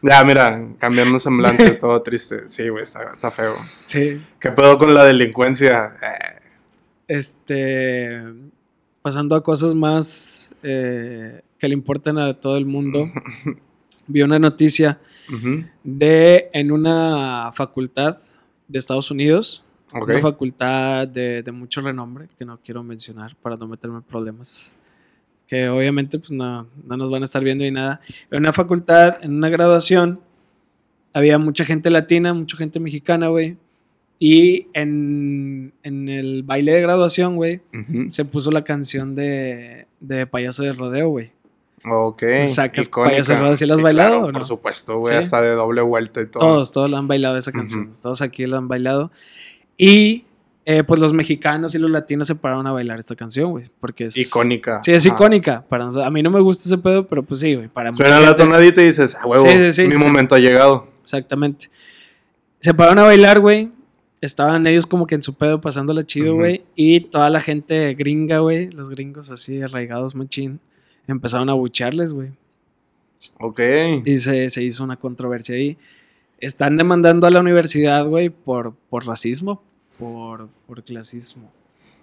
ya, 0.03 0.23
mira, 0.23 0.61
cambiando 0.77 1.17
semblante, 1.19 1.71
todo 1.71 1.99
triste. 2.03 2.43
Sí, 2.49 2.69
güey, 2.69 2.83
está, 2.83 3.09
está 3.11 3.31
feo. 3.31 3.55
Sí. 3.85 4.21
¿Qué 4.39 4.51
pedo 4.51 4.77
con 4.77 4.93
la 4.93 5.05
delincuencia? 5.05 5.93
Eh, 6.03 6.39
Este. 7.07 8.21
Pasando 9.01 9.35
a 9.35 9.41
cosas 9.43 9.73
más 9.73 10.53
eh, 10.61 11.41
que 11.57 11.67
le 11.67 11.73
importan 11.73 12.19
a 12.19 12.33
todo 12.35 12.57
el 12.57 12.65
mundo. 12.67 13.09
Vi 14.09 14.21
una 14.23 14.39
noticia 14.39 14.99
de 15.83 16.49
en 16.51 16.71
una 16.71 17.51
facultad 17.53 18.17
de 18.67 18.79
Estados 18.79 19.11
Unidos. 19.11 19.63
Una 19.93 20.21
facultad 20.21 21.07
de, 21.07 21.41
de 21.41 21.51
mucho 21.51 21.81
renombre, 21.81 22.27
que 22.37 22.45
no 22.45 22.59
quiero 22.63 22.83
mencionar 22.83 23.35
para 23.35 23.55
no 23.55 23.67
meterme 23.67 23.97
en 23.97 24.03
problemas. 24.03 24.77
Que 25.47 25.69
obviamente 25.69 26.19
pues 26.19 26.31
no, 26.31 26.67
no 26.85 26.97
nos 26.97 27.09
van 27.09 27.21
a 27.21 27.25
estar 27.25 27.43
viendo 27.43 27.65
y 27.65 27.71
nada. 27.71 28.01
En 28.29 28.39
una 28.39 28.53
facultad, 28.53 29.17
en 29.23 29.35
una 29.35 29.49
graduación, 29.49 30.19
había 31.13 31.39
mucha 31.39 31.65
gente 31.65 31.89
latina, 31.89 32.33
mucha 32.33 32.57
gente 32.57 32.79
mexicana, 32.79 33.29
güey. 33.29 33.57
Y 34.19 34.67
en, 34.73 35.73
en 35.81 36.09
el 36.09 36.43
baile 36.43 36.73
de 36.73 36.81
graduación, 36.81 37.35
güey, 37.35 37.61
Ujú, 37.73 38.09
se 38.09 38.25
puso 38.25 38.51
la 38.51 38.63
canción 38.63 39.15
de, 39.15 39.87
de 39.99 40.27
Payaso 40.27 40.63
de 40.63 40.73
Rodeo, 40.73 41.09
güey. 41.09 41.31
Ok. 41.85 42.23
Sacas 42.45 42.89
payaso 42.89 43.35
rodeo, 43.35 43.55
¿sí 43.55 43.65
la 43.65 43.73
has 43.75 43.79
Sí, 43.79 43.83
bailado 43.83 44.09
claro, 44.09 44.25
o 44.25 44.31
no? 44.31 44.39
Por 44.39 44.47
supuesto, 44.47 44.97
güey, 44.97 45.13
¿Sí? 45.17 45.23
hasta 45.23 45.41
de 45.41 45.51
doble 45.51 45.81
vuelta 45.81 46.21
y 46.21 46.27
todo. 46.27 46.39
Todos, 46.39 46.71
todos 46.71 46.89
la 46.89 46.97
han 46.97 47.07
bailado 47.07 47.37
esa 47.37 47.51
canción. 47.51 47.83
Ujú. 47.83 47.93
Todos 48.01 48.21
aquí 48.21 48.45
la 48.45 48.57
han 48.57 48.67
bailado. 48.67 49.11
Y 49.77 50.25
eh, 50.65 50.83
pues 50.83 50.99
los 50.99 51.13
mexicanos 51.13 51.73
y 51.73 51.79
los 51.79 51.89
latinos 51.89 52.27
se 52.27 52.35
pararon 52.35 52.67
a 52.67 52.71
bailar 52.71 52.99
esta 52.99 53.15
canción, 53.15 53.51
güey. 53.51 53.65
Porque 53.79 54.05
es. 54.05 54.17
Icónica. 54.17 54.81
Sí, 54.83 54.91
es 54.91 55.05
Ajá. 55.05 55.15
icónica. 55.15 55.65
Para 55.67 55.85
nosotros. 55.85 56.05
A 56.07 56.11
mí 56.11 56.21
no 56.21 56.29
me 56.29 56.41
gusta 56.41 56.65
ese 56.65 56.77
pedo, 56.77 57.07
pero 57.07 57.23
pues 57.23 57.39
sí, 57.39 57.55
güey. 57.55 57.69
Para 57.69 57.93
Suena 57.93 58.19
la 58.19 58.35
tonadita 58.35 58.81
y 58.81 58.87
dices, 58.87 59.15
a 59.15 59.25
huevo, 59.25 59.45
Sí, 59.71 59.87
mi 59.87 59.95
momento 59.95 60.35
ha 60.35 60.39
llegado. 60.39 60.87
Exactamente. 61.01 61.69
Se 62.59 62.73
pararon 62.73 62.99
a 62.99 63.03
bailar, 63.03 63.39
güey. 63.39 63.71
Estaban 64.21 64.67
ellos 64.67 64.85
como 64.85 65.07
que 65.07 65.15
en 65.15 65.21
su 65.21 65.33
pedo 65.33 65.61
pasándola 65.61 66.03
chido, 66.03 66.35
güey. 66.35 66.65
Y 66.75 66.99
toda 66.99 67.29
la 67.29 67.39
gente 67.39 67.93
gringa, 67.93 68.39
güey. 68.39 68.69
Los 68.69 68.89
gringos 68.89 69.31
así 69.31 69.61
arraigados, 69.61 70.13
machín. 70.13 70.59
Empezaron 71.11 71.49
a 71.49 71.53
buchearles, 71.53 72.13
güey. 72.13 72.29
Ok. 73.39 73.59
Y 74.05 74.17
se, 74.19 74.49
se 74.49 74.63
hizo 74.63 74.83
una 74.83 74.95
controversia 74.95 75.55
ahí. 75.55 75.77
Están 76.39 76.77
demandando 76.77 77.27
a 77.27 77.31
la 77.31 77.39
universidad, 77.41 78.05
güey, 78.05 78.29
por, 78.29 78.73
por 78.89 79.05
racismo, 79.05 79.61
por, 79.97 80.47
por 80.67 80.83
clasismo. 80.83 81.51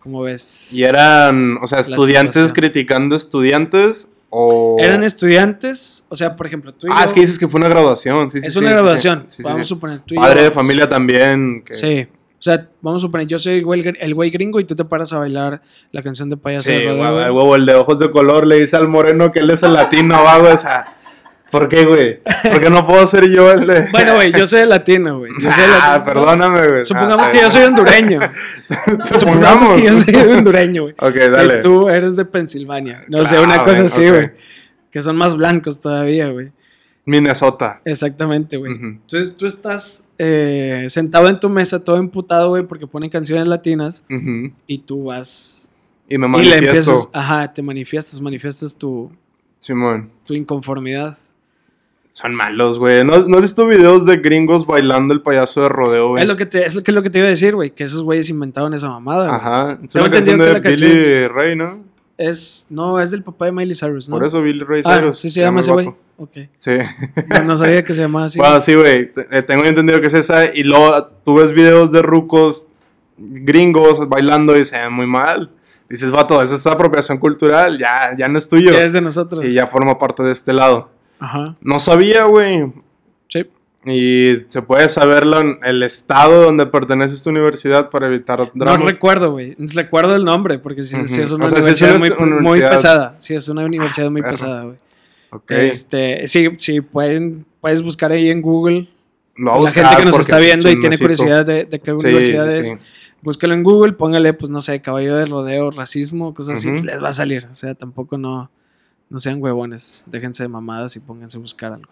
¿Cómo 0.00 0.22
ves? 0.22 0.74
¿Y 0.74 0.84
eran, 0.84 1.56
o 1.62 1.66
sea, 1.66 1.80
estudiantes 1.80 2.52
criticando 2.52 3.16
estudiantes 3.16 4.08
o...? 4.30 4.76
Eran 4.78 5.02
estudiantes, 5.04 6.04
o 6.10 6.16
sea, 6.16 6.36
por 6.36 6.46
ejemplo, 6.46 6.72
tú 6.74 6.86
y 6.86 6.90
Ah, 6.92 7.00
yo- 7.00 7.04
es 7.06 7.12
que 7.12 7.20
dices 7.20 7.38
que 7.38 7.48
fue 7.48 7.58
una 7.58 7.68
graduación. 7.68 8.28
Sí, 8.30 8.40
sí, 8.40 8.46
es 8.48 8.52
sí, 8.52 8.58
una 8.58 8.68
sí, 8.68 8.72
graduación. 8.74 9.24
Sí, 9.26 9.42
vamos 9.42 9.60
a 9.60 9.64
suponer 9.64 10.00
tú 10.02 10.14
y 10.14 10.16
yo 10.16 10.20
Padre 10.20 10.42
de 10.42 10.50
familia 10.50 10.88
también. 10.88 11.62
que- 11.64 11.74
Sí. 11.74 12.06
O 12.38 12.42
sea, 12.42 12.68
vamos 12.82 13.00
a 13.02 13.06
suponer, 13.06 13.26
yo 13.26 13.38
soy 13.38 13.64
el 13.98 14.14
güey, 14.14 14.30
gringo 14.30 14.60
y 14.60 14.64
tú 14.64 14.74
te 14.76 14.84
paras 14.84 15.12
a 15.12 15.18
bailar 15.18 15.62
la 15.90 16.02
canción 16.02 16.28
de 16.28 16.36
payaso 16.36 16.66
Sí, 16.70 16.76
de 16.76 16.84
rodeo. 16.86 17.26
el 17.26 17.30
huevo, 17.32 17.56
el 17.56 17.64
de 17.66 17.74
ojos 17.74 17.98
de 17.98 18.10
color 18.10 18.46
le 18.46 18.60
dice 18.60 18.76
al 18.76 18.88
moreno 18.88 19.32
que 19.32 19.40
él 19.40 19.50
es 19.50 19.62
el 19.62 19.72
latino, 19.72 20.22
va, 20.22 20.38
güey, 20.38 20.52
o 20.52 20.58
sea, 20.58 20.84
¿por 21.50 21.66
qué, 21.68 21.86
güey? 21.86 22.20
¿Por 22.42 22.60
qué 22.60 22.68
no 22.68 22.86
puedo 22.86 23.06
ser 23.06 23.26
yo 23.30 23.50
el 23.50 23.66
de...? 23.66 23.88
Bueno, 23.92 24.16
güey, 24.16 24.32
yo 24.32 24.46
soy 24.46 24.60
el 24.60 24.68
latino, 24.68 25.18
güey. 25.20 25.32
Yo 25.40 25.50
soy 25.50 25.64
el 25.64 25.70
Ah, 25.70 25.88
latino. 25.98 26.04
perdóname, 26.04 26.68
güey. 26.68 26.84
Supongamos 26.84 27.26
Ah, 27.26 27.30
que 27.30 27.40
yo 27.40 27.50
soy 27.50 27.62
hondureño. 27.64 28.20
Supongamos 29.18 29.70
que 29.70 29.82
yo 29.82 29.94
soy 29.94 30.14
hondureño, 30.32 30.82
güey. 30.82 30.94
Ok, 31.00 31.14
Y 31.16 31.30
dale. 31.30 31.58
tú 31.62 31.88
eres 31.88 32.16
de 32.16 32.24
Pensilvania. 32.24 33.04
No 33.08 33.24
sé, 33.24 33.36
Ah, 33.36 33.42
una 33.42 33.64
cosa 33.64 33.84
así, 33.84 34.08
güey. 34.08 34.30
Que 34.90 35.02
son 35.02 35.16
más 35.16 35.36
blancos 35.36 35.80
todavía, 35.80 36.28
güey. 36.28 36.52
Minnesota. 37.04 37.80
Exactamente, 37.84 38.56
güey. 38.56 38.72
Entonces 38.72 39.36
tú 39.36 39.46
estás 39.46 40.04
eh, 40.18 40.86
sentado 40.88 41.28
en 41.28 41.40
tu 41.40 41.48
mesa, 41.48 41.82
todo 41.82 41.96
emputado, 41.96 42.50
güey, 42.50 42.66
porque 42.66 42.86
ponen 42.86 43.10
canciones 43.10 43.46
latinas 43.48 44.04
y 44.66 44.78
tú 44.78 45.04
vas 45.04 45.68
Y 46.08 46.18
me 46.18 46.26
y 46.38 46.44
le 46.44 46.56
empiezas, 46.56 47.08
ajá, 47.12 47.52
te 47.52 47.62
manifiestas, 47.62 48.20
manifiestas 48.20 48.76
tu, 48.76 49.10
Simón. 49.58 50.12
tu 50.24 50.34
inconformidad. 50.34 51.18
Son 52.12 52.34
malos, 52.34 52.78
güey. 52.78 53.04
¿No, 53.04 53.18
¿No 53.28 53.36
has 53.36 53.42
visto 53.42 53.66
videos 53.66 54.06
de 54.06 54.16
gringos 54.16 54.66
bailando 54.66 55.12
el 55.12 55.20
payaso 55.20 55.60
de 55.60 55.68
rodeo, 55.68 56.08
güey? 56.08 56.22
Es 56.22 56.28
lo 56.28 56.36
que 56.36 56.46
te, 56.46 56.64
es 56.64 56.74
lo 56.74 56.82
que, 56.82 56.90
es 56.90 56.94
lo 56.94 57.02
que 57.02 57.10
te 57.10 57.18
iba 57.18 57.26
a 57.26 57.30
decir, 57.30 57.54
güey, 57.54 57.72
que 57.72 57.84
esos 57.84 58.02
güeyes 58.02 58.30
inventaron 58.30 58.72
esa 58.72 58.88
mamada. 58.88 59.36
Ajá. 59.36 59.78
Es 59.84 59.94
una 59.94 60.10
canción 60.10 60.38
de 60.38 60.60
canción 60.60 60.90
Billy 60.90 61.26
Ray, 61.28 61.56
¿no? 61.56 61.84
Es, 62.18 62.66
no, 62.70 62.98
es 63.00 63.10
del 63.10 63.22
papá 63.22 63.44
de 63.46 63.52
Miley 63.52 63.74
Cyrus, 63.74 64.08
¿no? 64.08 64.16
Por 64.16 64.24
eso 64.26 64.40
Billy 64.40 64.64
Ray 64.64 64.80
Ah, 64.84 64.98
Cyrus. 64.98 65.18
sí 65.18 65.28
se 65.30 65.40
llama 65.40 65.60
ese 65.60 65.70
güey. 65.72 65.88
Ok. 66.16 66.32
Sí. 66.56 66.70
No, 67.28 67.44
no 67.44 67.56
sabía 67.56 67.84
que 67.84 67.92
se 67.92 68.00
llamaba 68.00 68.24
así. 68.26 68.38
Bueno, 68.38 68.60
sí, 68.62 68.74
güey. 68.74 69.10
eh, 69.30 69.42
Tengo 69.42 69.64
entendido 69.64 70.00
que 70.00 70.06
es 70.06 70.14
esa. 70.14 70.46
Y 70.54 70.62
luego 70.62 71.06
tú 71.24 71.34
ves 71.36 71.52
videos 71.52 71.92
de 71.92 72.00
rucos 72.00 72.68
gringos 73.18 74.08
bailando 74.08 74.58
y 74.58 74.64
se 74.64 74.78
ven 74.78 74.92
muy 74.92 75.06
mal. 75.06 75.50
dices, 75.90 76.10
vato, 76.10 76.40
esa 76.42 76.54
es 76.56 76.66
apropiación 76.66 77.18
cultural, 77.18 77.78
ya, 77.78 78.16
ya 78.16 78.28
no 78.28 78.38
es 78.38 78.48
tuyo. 78.48 78.72
Ya 78.72 78.82
es 78.84 78.92
de 78.94 79.00
nosotros. 79.02 79.42
Sí, 79.42 79.52
ya 79.52 79.66
forma 79.66 79.98
parte 79.98 80.22
de 80.22 80.32
este 80.32 80.52
lado. 80.52 80.90
Ajá. 81.18 81.54
No 81.60 81.78
sabía, 81.78 82.24
güey. 82.24 82.72
Sí. 83.28 83.44
Y 83.88 84.44
se 84.48 84.62
puede 84.62 84.88
saberlo 84.88 85.40
en 85.40 85.58
el 85.62 85.82
estado 85.84 86.42
donde 86.42 86.66
pertenece 86.66 87.14
esta 87.14 87.30
universidad 87.30 87.88
para 87.90 88.08
evitar 88.08 88.38
dramas. 88.52 88.80
No 88.80 88.86
recuerdo, 88.86 89.30
güey. 89.30 89.54
Recuerdo 89.58 90.16
el 90.16 90.24
nombre, 90.24 90.58
porque 90.58 90.82
sí, 90.82 90.96
es 90.96 91.30
una 91.30 91.46
O 91.46 91.48
sea, 91.48 91.58
universidad, 91.58 91.98
muy, 92.40 92.60
pesada. 92.60 93.14
Sí, 93.18 93.34
es 93.34 93.48
una 93.48 93.64
universidad 93.64 94.10
muy 94.10 94.22
pesada, 94.22 94.64
güey. 94.64 94.76
Ok. 95.30 95.52
Este, 95.52 96.26
sí, 96.26 96.48
sí, 96.58 96.80
pueden, 96.80 97.46
puedes 97.60 97.80
buscar 97.82 98.10
ahí 98.10 98.28
en 98.28 98.42
Google. 98.42 98.88
Lo 99.36 99.62
La 99.62 99.70
gente 99.70 99.96
que 99.98 100.04
nos 100.04 100.18
está 100.18 100.38
viendo 100.38 100.68
y 100.68 100.80
tiene 100.80 100.98
curiosidad 100.98 101.46
de, 101.46 101.64
de 101.64 101.78
qué 101.78 101.92
universidad 101.92 102.50
es, 102.50 102.74
búscalo 103.22 103.54
en 103.54 103.62
Google, 103.62 103.92
póngale, 103.92 104.32
pues 104.32 104.50
no 104.50 104.62
sé, 104.62 104.80
caballo 104.80 105.16
de 105.16 105.26
rodeo, 105.26 105.70
racismo, 105.70 106.34
cosas 106.34 106.58
así, 106.58 106.70
les 106.70 107.02
va 107.02 107.10
a 107.10 107.14
salir. 107.14 107.46
O 107.52 107.54
sea, 107.54 107.74
tampoco 107.74 108.18
no, 108.18 108.50
no 109.10 109.18
sean 109.18 109.42
huevones, 109.42 110.04
déjense 110.06 110.42
de 110.42 110.48
mamadas 110.48 110.96
y 110.96 111.00
pónganse 111.00 111.36
a 111.36 111.40
buscar 111.40 111.72
algo. 111.72 111.90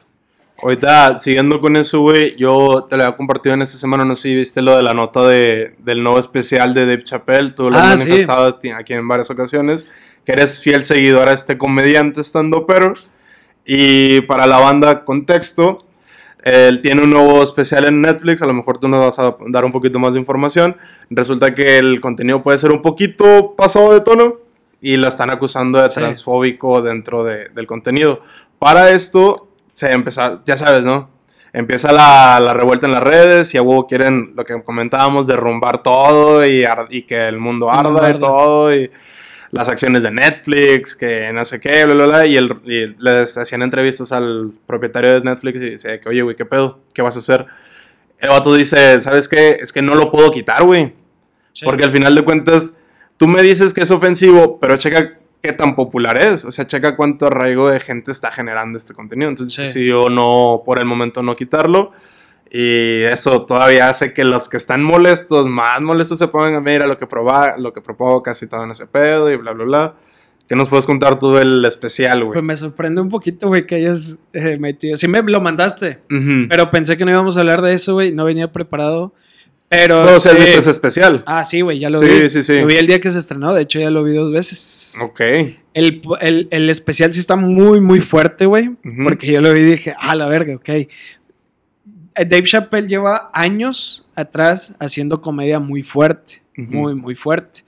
Ahorita, 0.62 1.18
siguiendo 1.18 1.60
con 1.60 1.76
eso, 1.76 2.00
güey, 2.00 2.36
yo 2.36 2.86
te 2.88 2.96
lo 2.96 3.04
había 3.04 3.16
compartido 3.16 3.54
en 3.54 3.62
esta 3.62 3.76
semana, 3.76 4.04
no 4.04 4.14
sé 4.16 4.22
si 4.22 4.34
viste 4.36 4.62
lo 4.62 4.76
de 4.76 4.82
la 4.82 4.94
nota 4.94 5.26
de, 5.26 5.74
del 5.78 6.02
nuevo 6.02 6.18
especial 6.18 6.72
de 6.74 6.86
Dave 6.86 7.02
Chappelle, 7.02 7.50
tú 7.50 7.70
lo 7.70 7.76
Ah, 7.76 7.92
has 7.92 8.00
sí. 8.02 8.08
manifestado 8.08 8.54
ti- 8.54 8.70
aquí 8.70 8.92
en 8.94 9.06
varias 9.08 9.30
ocasiones, 9.30 9.90
que 10.24 10.32
eres 10.32 10.60
fiel 10.60 10.84
seguidor 10.84 11.28
a 11.28 11.32
este 11.32 11.58
comediante 11.58 12.20
estando 12.20 12.66
pero 12.66 12.94
y 13.66 14.20
para 14.22 14.46
la 14.46 14.58
banda 14.58 15.04
Contexto, 15.04 15.78
él 16.42 16.80
tiene 16.82 17.02
un 17.02 17.10
nuevo 17.10 17.42
especial 17.42 17.84
en 17.86 18.00
Netflix, 18.00 18.40
a 18.40 18.46
lo 18.46 18.54
mejor 18.54 18.78
tú 18.78 18.86
nos 18.88 19.00
vas 19.00 19.18
a 19.18 19.36
dar 19.48 19.64
un 19.64 19.72
poquito 19.72 19.98
más 19.98 20.12
de 20.12 20.20
información, 20.20 20.76
resulta 21.10 21.54
que 21.54 21.78
el 21.78 22.00
contenido 22.00 22.42
puede 22.42 22.58
ser 22.58 22.70
un 22.70 22.80
poquito 22.80 23.54
pasado 23.56 23.92
de 23.92 24.00
tono 24.02 24.36
y 24.80 24.96
lo 24.98 25.08
están 25.08 25.30
acusando 25.30 25.80
de 25.82 25.88
Sí. 25.88 25.96
transfóbico 25.96 26.80
dentro 26.80 27.24
de- 27.24 27.48
del 27.48 27.66
contenido. 27.66 28.20
Para 28.58 28.90
esto 28.90 29.48
se 29.74 29.92
empezó, 29.92 30.42
ya 30.46 30.56
sabes, 30.56 30.84
¿no? 30.84 31.10
Empieza 31.52 31.92
la, 31.92 32.40
la 32.40 32.54
revuelta 32.54 32.86
en 32.86 32.92
las 32.92 33.02
redes 33.02 33.54
y 33.54 33.58
a 33.58 33.62
huevo 33.62 33.86
quieren, 33.86 34.32
lo 34.34 34.44
que 34.44 34.60
comentábamos, 34.62 35.26
derrumbar 35.26 35.82
todo 35.82 36.44
y, 36.46 36.64
y 36.88 37.02
que 37.02 37.28
el 37.28 37.38
mundo 37.38 37.70
El 37.70 37.82
mundo 37.84 38.00
arda 38.00 38.08
y 38.08 38.10
arda. 38.14 38.20
todo 38.20 38.74
y 38.74 38.90
las 39.50 39.68
acciones 39.68 40.02
de 40.02 40.10
Netflix, 40.10 40.96
que 40.96 41.32
no 41.32 41.44
sé 41.44 41.60
qué, 41.60 41.84
bla, 41.84 41.94
bla, 41.94 42.06
bla, 42.06 42.26
y, 42.26 42.36
el, 42.36 42.56
y 42.64 42.86
les 42.98 43.36
hacían 43.36 43.62
entrevistas 43.62 44.10
al 44.10 44.50
propietario 44.66 45.12
de 45.12 45.20
Netflix 45.20 45.60
y 45.60 45.70
dice 45.70 46.00
que, 46.00 46.08
oye, 46.08 46.22
güey, 46.22 46.34
¿qué 46.34 46.44
pedo? 46.44 46.80
¿Qué 46.92 47.02
vas 47.02 47.14
a 47.14 47.20
hacer? 47.20 47.46
El 48.18 48.30
vato 48.30 48.52
dice, 48.54 49.00
¿sabes 49.00 49.28
qué? 49.28 49.58
Es 49.60 49.72
que 49.72 49.82
no 49.82 49.94
lo 49.94 50.10
puedo 50.10 50.32
quitar, 50.32 50.64
güey. 50.64 50.94
Porque 51.62 51.84
al 51.84 51.92
final 51.92 52.16
de 52.16 52.24
cuentas, 52.24 52.76
tú 53.16 53.28
me 53.28 53.42
dices 53.42 53.72
que 53.72 53.82
es 53.82 53.90
ofensivo, 53.92 54.58
pero 54.58 54.76
checa 54.76 55.18
qué 55.44 55.52
tan 55.52 55.76
popular 55.76 56.16
es. 56.16 56.44
O 56.46 56.50
sea, 56.50 56.66
checa 56.66 56.96
cuánto 56.96 57.26
arraigo 57.26 57.68
de 57.68 57.78
gente 57.78 58.10
está 58.10 58.32
generando 58.32 58.78
este 58.78 58.94
contenido. 58.94 59.28
Entonces 59.28 59.54
Sí. 59.54 59.62
decidió 59.62 60.08
no, 60.08 60.62
por 60.64 60.78
el 60.78 60.86
momento, 60.86 61.22
no 61.22 61.36
quitarlo. 61.36 61.92
Y 62.50 63.02
eso 63.02 63.44
todavía 63.44 63.88
hace 63.90 64.12
que 64.14 64.24
los 64.24 64.48
que 64.48 64.56
están 64.56 64.82
molestos, 64.82 65.46
más 65.48 65.80
molestos, 65.80 66.18
se 66.18 66.28
pongan 66.28 66.54
a 66.54 66.60
mira 66.60 66.86
lo 66.86 66.96
que, 66.98 67.06
proba, 67.06 67.56
lo 67.58 67.72
que 67.72 67.80
provoca, 67.80 68.30
casi 68.30 68.46
todo 68.46 68.64
en 68.64 68.70
ese 68.70 68.86
pedo 68.86 69.30
y 69.30 69.36
bla, 69.36 69.52
bla, 69.52 69.64
bla. 69.64 69.94
¿Qué 70.48 70.54
nos 70.56 70.68
puedes 70.68 70.86
contar 70.86 71.18
tú 71.18 71.34
del 71.34 71.64
especial, 71.64 72.20
güey? 72.24 72.32
Pues 72.34 72.44
me 72.44 72.54
sorprende 72.56 73.00
un 73.00 73.08
poquito, 73.08 73.48
güey, 73.48 73.66
que 73.66 73.76
hayas 73.76 74.18
eh, 74.34 74.56
metido. 74.58 74.96
Sí 74.96 75.08
me 75.08 75.22
lo 75.22 75.40
mandaste, 75.40 76.00
Ujú. 76.10 76.48
pero 76.48 76.70
pensé 76.70 76.96
que 76.96 77.04
no 77.04 77.10
íbamos 77.10 77.36
a 77.36 77.40
hablar 77.40 77.60
de 77.62 77.72
eso, 77.74 77.94
güey, 77.94 78.12
no 78.12 78.24
venía 78.24 78.52
preparado. 78.52 79.12
Pero 79.76 80.04
No, 80.04 80.18
sí. 80.18 80.28
¿viste 80.36 80.58
ese 80.58 80.70
especial? 80.70 81.22
Ah, 81.26 81.44
sí, 81.44 81.60
güey, 81.60 81.78
ya 81.78 81.90
lo 81.90 81.98
Sí, 81.98 82.06
vi. 82.06 82.30
sí, 82.30 82.42
sí. 82.42 82.60
Lo 82.60 82.66
vi 82.66 82.76
el 82.76 82.86
día 82.86 83.00
que 83.00 83.10
se 83.10 83.18
estrenó, 83.18 83.52
de 83.54 83.62
hecho 83.62 83.78
ya 83.80 83.90
lo 83.90 84.02
vi 84.04 84.14
dos 84.14 84.30
veces. 84.30 84.96
Ok. 85.02 85.20
El, 85.74 86.02
el- 86.20 86.48
el 86.50 86.70
especial 86.70 87.12
sí 87.12 87.20
está 87.20 87.36
muy, 87.36 87.80
muy 87.80 88.00
fuerte, 88.00 88.46
güey. 88.46 88.70
Porque 89.02 89.32
yo 89.32 89.40
lo 89.40 89.52
vi 89.52 89.60
y 89.60 89.64
dije, 89.64 89.94
ah, 89.98 90.14
la 90.14 90.28
verga, 90.28 90.54
ok. 90.56 90.68
Eh, 90.68 90.88
Dave 92.16 92.44
Chappelle 92.44 92.86
lleva 92.86 93.30
años 93.32 94.06
atrás 94.14 94.74
haciendo 94.78 95.20
comedia 95.20 95.58
muy 95.58 95.82
fuerte. 95.82 96.42
Muy, 96.56 96.94
muy 96.94 97.16
fuerte. 97.16 97.62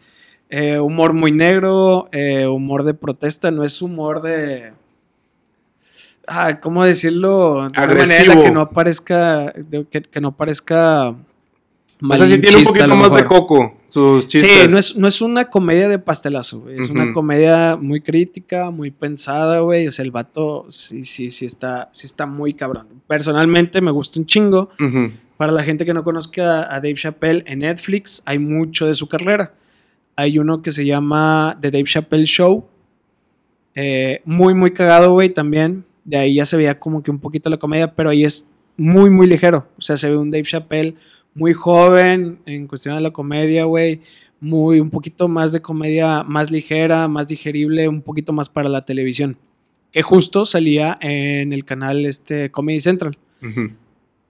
Eh, 0.49 0.79
humor 0.79 1.13
muy 1.13 1.33
negro, 1.33 2.09
eh, 2.13 2.47
humor 2.47 2.85
de 2.85 2.95
protesta, 2.95 3.51
no 3.51 3.65
es 3.65 3.83
humor 3.83 4.23
de. 4.23 4.73
Ah, 6.29 6.61
¿cómo 6.61 6.85
decirlo? 6.85 7.55
De 7.55 7.59
una 7.69 7.71
manera 7.71 8.03
en 8.05 8.09
la 8.09 8.15
Agresivo. 8.15 8.43
que 8.45 8.51
no 8.53 8.61
aparezca. 8.61 9.53
que 9.91 10.21
no 10.21 10.37
parezca. 10.37 11.17
O 12.01 12.17
sea, 12.17 12.27
sí 12.27 12.39
tiene 12.41 12.59
un 12.59 12.65
poquito 12.65 12.97
más 12.97 13.15
de 13.15 13.25
coco 13.25 13.75
sus 13.89 14.27
chistes. 14.29 14.63
Sí, 14.63 14.69
no 14.69 14.79
es, 14.79 14.97
no 14.97 15.09
es 15.09 15.21
una 15.23 15.49
comedia 15.49 15.89
de 15.89 15.99
pastelazo, 15.99 16.61
güey. 16.61 16.79
Es 16.79 16.91
una 16.91 17.13
comedia 17.13 17.77
muy 17.77 18.01
crítica, 18.01 18.71
muy 18.71 18.91
pensada, 18.91 19.61
güey. 19.61 19.89
O 19.89 19.93
sea, 19.93 20.05
el 20.05 20.11
vato 20.11 20.67
sí, 20.69 21.05
sí, 21.05 21.31
sí 21.31 21.47
está, 21.47 21.89
sí 21.93 22.07
está 22.07 22.27
muy 22.27 22.53
cabrón. 22.53 22.89
Personalmente 23.07 23.81
me 23.81 23.91
gusta 23.91 24.21
un 24.21 24.27
chingo. 24.27 24.71
Para 25.37 25.53
la 25.53 25.63
gente 25.63 25.85
que 25.85 25.95
no 25.95 26.03
conozca 26.03 26.63
a 26.75 26.81
Dave 26.81 26.95
Chappelle, 26.95 27.45
en 27.47 27.61
Netflix 27.61 28.23
hay 28.27 28.39
mucho 28.39 28.87
de 28.87 28.95
su 28.95 29.07
carrera. 29.09 29.55
Hay 30.17 30.39
uno 30.39 30.63
que 30.63 30.73
se 30.73 30.85
llama 30.85 31.59
The 31.61 31.71
Dave 31.71 31.85
Chappelle 31.85 32.27
Show. 32.27 32.67
Eh, 33.75 34.23
muy, 34.25 34.55
muy 34.55 34.73
cagado, 34.73 35.13
güey, 35.13 35.31
también. 35.31 35.85
De 36.05 36.17
ahí 36.17 36.35
ya 36.35 36.47
se 36.47 36.57
veía 36.57 36.79
como 36.79 37.03
que 37.03 37.11
un 37.11 37.19
poquito 37.19 37.51
la 37.51 37.59
comedia, 37.59 37.95
pero 37.95 38.11
ahí 38.11 38.25
es 38.25 38.49
muy, 38.77 39.11
muy 39.11 39.27
ligero. 39.27 39.69
O 39.79 39.83
sea, 39.83 39.97
se 39.97 40.09
ve 40.09 40.17
un 40.17 40.31
Dave 40.31 40.45
Chappelle 40.45 40.97
muy 41.37 41.53
joven 41.53 42.41
en 42.47 42.67
cuestión 42.67 42.97
de 42.97 43.03
la 43.03 43.11
comedia, 43.11 43.65
güey. 43.65 44.01
Muy, 44.41 44.81
un 44.81 44.91
poquito 44.91 45.29
más 45.29 45.53
de 45.53 45.61
comedia 45.61 46.23
más 46.23 46.51
ligera, 46.51 47.09
más 47.09 47.29
digerible, 47.29 47.89
un 47.89 48.03
poquito 48.03 48.33
más 48.33 48.49
para 48.49 48.69
la 48.69 48.85
televisión. 48.85 49.37
Que 49.93 50.03
justo 50.03 50.45
salía 50.45 50.99
en 51.01 51.53
el 51.53 51.65
canal 51.65 52.05
este 52.07 52.51
Comedy 52.51 52.81
Central. 52.81 53.19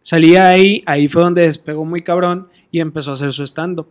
Salía 0.01 0.49
ahí, 0.49 0.83
ahí 0.87 1.09
fue 1.09 1.23
donde 1.23 1.43
despegó 1.43 1.85
muy 1.85 2.03
cabrón 2.03 2.49
y 2.71 2.81
empezó 2.81 3.13
a 3.13 3.15
hacer 3.15 3.33
su 3.33 3.45
stand-up. 3.45 3.89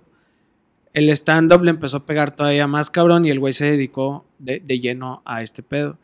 El 0.93 1.10
stand-up 1.10 1.63
le 1.63 1.72
empezó 1.72 1.98
a 1.98 2.05
pegar 2.05 2.36
todavía 2.36 2.67
más 2.67 2.89
cabrón 2.89 3.25
y 3.25 3.29
el 3.29 3.39
güey 3.39 3.53
se 3.53 3.65
dedicó 3.65 4.25
de, 4.39 4.60
de 4.60 4.79
lleno 4.79 5.22
a 5.25 5.41
este 5.41 5.63
pedo. 5.63 5.98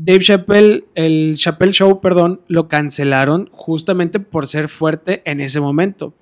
Dave 0.00 0.20
Chappelle, 0.20 0.84
el 0.94 1.34
Chappelle 1.36 1.72
Show, 1.72 2.00
perdón, 2.00 2.40
lo 2.46 2.68
cancelaron 2.68 3.48
justamente 3.50 4.20
por 4.20 4.46
ser 4.46 4.68
fuerte 4.68 5.22
en 5.24 5.40
ese 5.40 5.60
momento. 5.60 6.14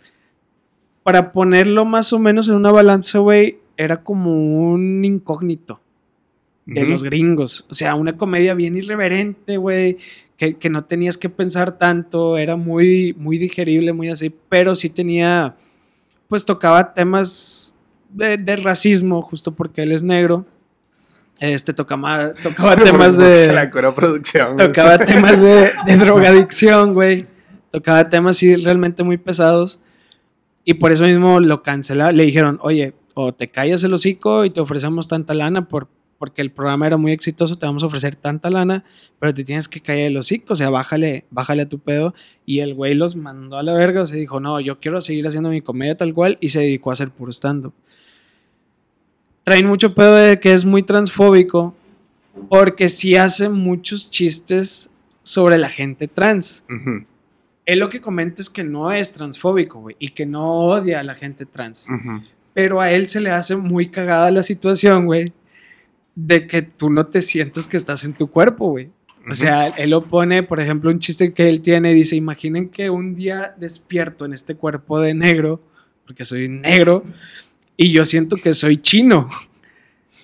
Para 1.02 1.30
ponerlo 1.30 1.84
más 1.84 2.14
o 2.14 2.18
menos 2.18 2.48
en 2.48 2.54
una 2.54 2.72
balanza, 2.72 3.18
güey, 3.18 3.58
era 3.76 4.02
como 4.02 4.32
un 4.32 5.04
incógnito 5.04 5.82
de 6.64 6.86
los 6.86 7.04
gringos. 7.04 7.66
O 7.70 7.74
sea, 7.74 7.94
una 7.96 8.16
comedia 8.16 8.54
bien 8.54 8.78
irreverente, 8.78 9.58
güey, 9.58 9.98
que, 10.38 10.56
que 10.56 10.70
no 10.70 10.86
tenías 10.86 11.18
que 11.18 11.28
pensar 11.28 11.76
tanto, 11.76 12.38
era 12.38 12.56
muy, 12.56 13.14
muy 13.18 13.36
digerible, 13.36 13.92
muy 13.92 14.08
así, 14.08 14.34
pero 14.48 14.74
sí 14.74 14.88
tenía, 14.88 15.54
pues 16.28 16.46
tocaba 16.46 16.94
temas 16.94 17.74
de, 18.08 18.38
de 18.38 18.56
racismo, 18.56 19.20
justo 19.20 19.54
porque 19.54 19.82
él 19.82 19.92
es 19.92 20.02
negro. 20.02 20.46
Este 21.38 21.74
tocaba, 21.74 22.32
tocaba 22.34 22.76
temas 22.76 23.14
Se 23.16 23.52
la 23.52 23.66
de. 23.66 23.70
cura 23.70 23.94
producción. 23.94 24.56
Tocaba 24.56 24.98
temas 25.04 25.40
de, 25.40 25.72
de 25.84 25.96
drogadicción, 25.96 26.94
güey. 26.94 27.26
Tocaba 27.70 28.08
temas 28.08 28.38
sí 28.38 28.54
realmente 28.56 29.02
muy 29.02 29.18
pesados. 29.18 29.80
Y 30.64 30.74
por 30.74 30.92
eso 30.92 31.04
mismo 31.04 31.40
lo 31.40 31.62
cancelaron. 31.62 32.16
Le 32.16 32.24
dijeron, 32.24 32.58
oye, 32.62 32.94
o 33.14 33.32
te 33.32 33.48
callas 33.48 33.84
el 33.84 33.94
hocico 33.94 34.44
y 34.44 34.50
te 34.50 34.60
ofrecemos 34.60 35.08
tanta 35.08 35.34
lana 35.34 35.68
por, 35.68 35.88
porque 36.18 36.42
el 36.42 36.50
programa 36.50 36.86
era 36.86 36.96
muy 36.96 37.12
exitoso, 37.12 37.56
te 37.56 37.66
vamos 37.66 37.82
a 37.82 37.86
ofrecer 37.86 38.16
tanta 38.16 38.50
lana, 38.50 38.84
pero 39.18 39.32
te 39.32 39.44
tienes 39.44 39.68
que 39.68 39.80
callar 39.80 40.06
el 40.06 40.16
hocico, 40.16 40.54
o 40.54 40.56
sea, 40.56 40.70
bájale, 40.70 41.24
bájale 41.30 41.62
a 41.62 41.68
tu 41.68 41.78
pedo. 41.78 42.14
Y 42.44 42.60
el 42.60 42.74
güey 42.74 42.94
los 42.94 43.16
mandó 43.16 43.58
a 43.58 43.62
la 43.62 43.74
verga, 43.74 44.02
o 44.02 44.06
sea, 44.06 44.18
dijo, 44.18 44.40
no, 44.40 44.60
yo 44.60 44.80
quiero 44.80 45.00
seguir 45.00 45.26
haciendo 45.26 45.50
mi 45.50 45.60
comedia 45.60 45.96
tal 45.96 46.14
cual, 46.14 46.36
y 46.40 46.48
se 46.50 46.60
dedicó 46.60 46.90
a 46.90 46.94
hacer 46.94 47.10
puro 47.10 47.32
stand-up. 47.32 47.74
Traen 49.46 49.66
mucho 49.66 49.94
pedo 49.94 50.16
de 50.16 50.40
que 50.40 50.52
es 50.52 50.64
muy 50.64 50.82
transfóbico, 50.82 51.72
porque 52.48 52.88
sí 52.88 53.14
hace 53.14 53.48
muchos 53.48 54.10
chistes 54.10 54.90
sobre 55.22 55.56
la 55.56 55.68
gente 55.68 56.08
trans. 56.08 56.64
Ujú, 56.68 57.04
Él 57.64 57.78
lo 57.78 57.88
que 57.88 58.00
comenta 58.00 58.42
es 58.42 58.50
que 58.50 58.64
no 58.64 58.90
es 58.90 59.12
transfóbico, 59.12 59.78
güey, 59.78 59.94
y 60.00 60.08
que 60.08 60.26
no 60.26 60.50
odia 60.50 60.98
a 60.98 61.04
la 61.04 61.14
gente 61.14 61.46
trans. 61.46 61.88
Pero 62.54 62.80
a 62.80 62.90
él 62.90 63.08
se 63.08 63.20
le 63.20 63.30
hace 63.30 63.54
muy 63.54 63.86
cagada 63.86 64.32
la 64.32 64.42
situación, 64.42 65.06
güey, 65.06 65.32
de 66.16 66.48
que 66.48 66.62
tú 66.62 66.90
no 66.90 67.06
te 67.06 67.22
sientes 67.22 67.68
que 67.68 67.76
estás 67.76 68.02
en 68.02 68.14
tu 68.14 68.26
cuerpo, 68.28 68.70
güey. 68.70 68.90
O 69.30 69.34
sea, 69.36 69.68
él 69.68 69.90
lo 69.90 70.02
pone, 70.02 70.42
por 70.42 70.58
ejemplo, 70.58 70.90
un 70.90 70.98
chiste 70.98 71.32
que 71.32 71.48
él 71.48 71.60
tiene, 71.60 71.94
dice, 71.94 72.16
imaginen 72.16 72.68
que 72.68 72.90
un 72.90 73.14
día 73.14 73.54
despierto 73.56 74.24
en 74.24 74.32
este 74.32 74.56
cuerpo 74.56 74.98
de 74.98 75.14
negro, 75.14 75.62
porque 76.04 76.24
soy 76.24 76.48
negro, 76.48 77.04
y 77.76 77.92
yo 77.92 78.04
siento 78.04 78.36
que 78.36 78.54
soy 78.54 78.76
chino. 78.78 79.28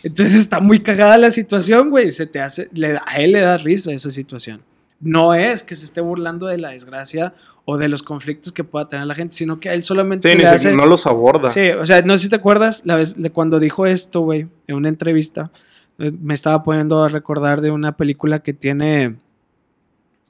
Entonces 0.02 0.34
está 0.34 0.58
muy 0.60 0.80
cagada 0.80 1.16
la 1.18 1.30
situación, 1.30 1.88
güey. 1.88 2.10
Se 2.12 2.26
te 2.26 2.40
hace, 2.40 2.68
le 2.74 2.98
a 3.06 3.16
él 3.20 3.32
le 3.32 3.40
da 3.40 3.56
risa 3.58 3.92
esa 3.92 4.10
situación. 4.10 4.62
no 5.04 5.34
es 5.34 5.64
que 5.64 5.74
se 5.74 5.84
esté 5.84 6.00
burlando 6.00 6.46
de 6.46 6.58
la 6.58 6.68
desgracia 6.70 7.34
o 7.64 7.76
de 7.76 7.88
los 7.88 8.04
conflictos 8.04 8.52
que 8.52 8.62
pueda 8.62 8.88
tener 8.88 9.04
la 9.06 9.16
gente, 9.16 9.36
sino 9.36 9.58
que 9.58 9.68
él 9.72 9.82
solamente 9.82 10.28
Sí, 10.30 10.36
se 10.36 10.42
le 10.42 10.48
hace- 10.48 10.74
no 10.76 10.86
los 10.86 11.06
aborda. 11.08 11.48
Sí, 11.50 11.70
o 11.70 11.84
sea, 11.84 12.02
no 12.02 12.16
sé 12.16 12.24
si 12.24 12.28
te 12.28 12.36
acuerdas 12.36 12.82
la 12.86 12.94
vez 12.94 13.20
de 13.20 13.30
cuando 13.30 13.58
dijo 13.58 13.84
esto, 13.86 14.20
güey, 14.20 14.46
en 14.68 14.76
una 14.76 14.88
entrevista, 14.88 15.50
eh, 15.98 16.12
me 16.22 16.34
estaba 16.34 16.62
poniendo 16.62 17.02
a 17.02 17.08
recordar 17.08 17.60
de 17.60 17.72
una 17.72 17.96
película 17.96 18.44
que 18.44 18.52
tiene 18.52 19.16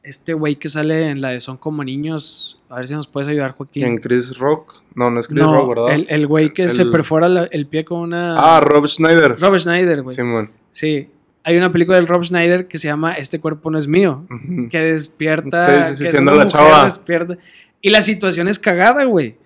este 0.02 0.34
güey 0.34 0.56
que 0.56 0.68
sale 0.68 1.08
en 1.10 1.20
la 1.20 1.28
de 1.30 1.40
Son 1.40 1.56
como 1.56 1.84
niños, 1.84 2.60
a 2.68 2.76
ver 2.76 2.86
si 2.88 2.94
nos 2.94 3.06
puedes 3.06 3.28
ayudar, 3.28 3.52
Joaquín. 3.52 3.84
¿En 3.84 3.98
Chris 3.98 4.36
Rock? 4.38 4.82
No, 4.94 5.10
no 5.10 5.20
es 5.20 5.28
Chris 5.28 5.40
no, 5.40 5.52
Rock, 5.54 5.68
¿verdad? 5.68 5.92
el, 5.94 6.06
el 6.08 6.26
güey 6.26 6.52
que 6.52 6.68
se 6.70 6.86
perfora 6.86 7.28
la- 7.28 7.44
el 7.50 7.66
pie 7.66 7.84
con 7.84 8.00
una... 8.00 8.36
Ah, 8.56 8.60
Rob 8.60 8.86
Schneider. 8.86 9.38
Rob 9.40 9.58
Schneider, 9.58 10.02
güey. 10.02 10.14
Simón. 10.16 10.50
Sí, 10.70 11.08
hay 11.44 11.56
una 11.56 11.70
película 11.72 11.96
del 11.96 12.06
Rob 12.08 12.22
Schneider 12.24 12.66
que 12.68 12.78
se 12.78 12.88
llama 12.88 13.14
Este 13.14 13.40
cuerpo 13.40 13.70
no 13.70 13.78
es 13.78 13.86
mío, 13.86 14.26
que 14.70 14.78
despierta, 14.80 15.88
Sí, 15.88 15.92
sí, 15.92 15.98
sí, 15.98 16.04
que 16.04 16.10
siendo 16.10 16.32
la 16.32 16.44
mujer 16.44 16.52
chava. 16.60 16.84
despierta. 16.84 17.38
Y 17.80 17.90
la 17.90 18.02
situación 18.02 18.48
es 18.48 18.58
cagada, 18.58 19.04
güey. 19.04 19.36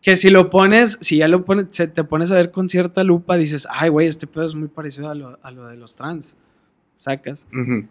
Que 0.00 0.14
si 0.16 0.30
lo 0.30 0.48
pones, 0.48 0.96
si 1.00 1.16
ya 1.18 1.28
lo 1.28 1.44
pones, 1.44 1.66
te 1.70 2.04
pones 2.04 2.30
a 2.30 2.34
ver 2.36 2.50
con 2.52 2.68
cierta 2.68 3.02
lupa, 3.04 3.36
dices, 3.36 3.66
ay, 3.70 3.88
güey, 3.88 4.06
este 4.06 4.26
pedo 4.26 4.46
es 4.46 4.54
muy 4.54 4.68
parecido 4.68 5.10
a 5.10 5.14
lo, 5.14 5.38
a 5.42 5.50
lo 5.50 5.66
de 5.66 5.76
los 5.76 5.96
trans. 5.96 6.36
Sacas. 6.94 7.46
Ujú. 7.52 7.86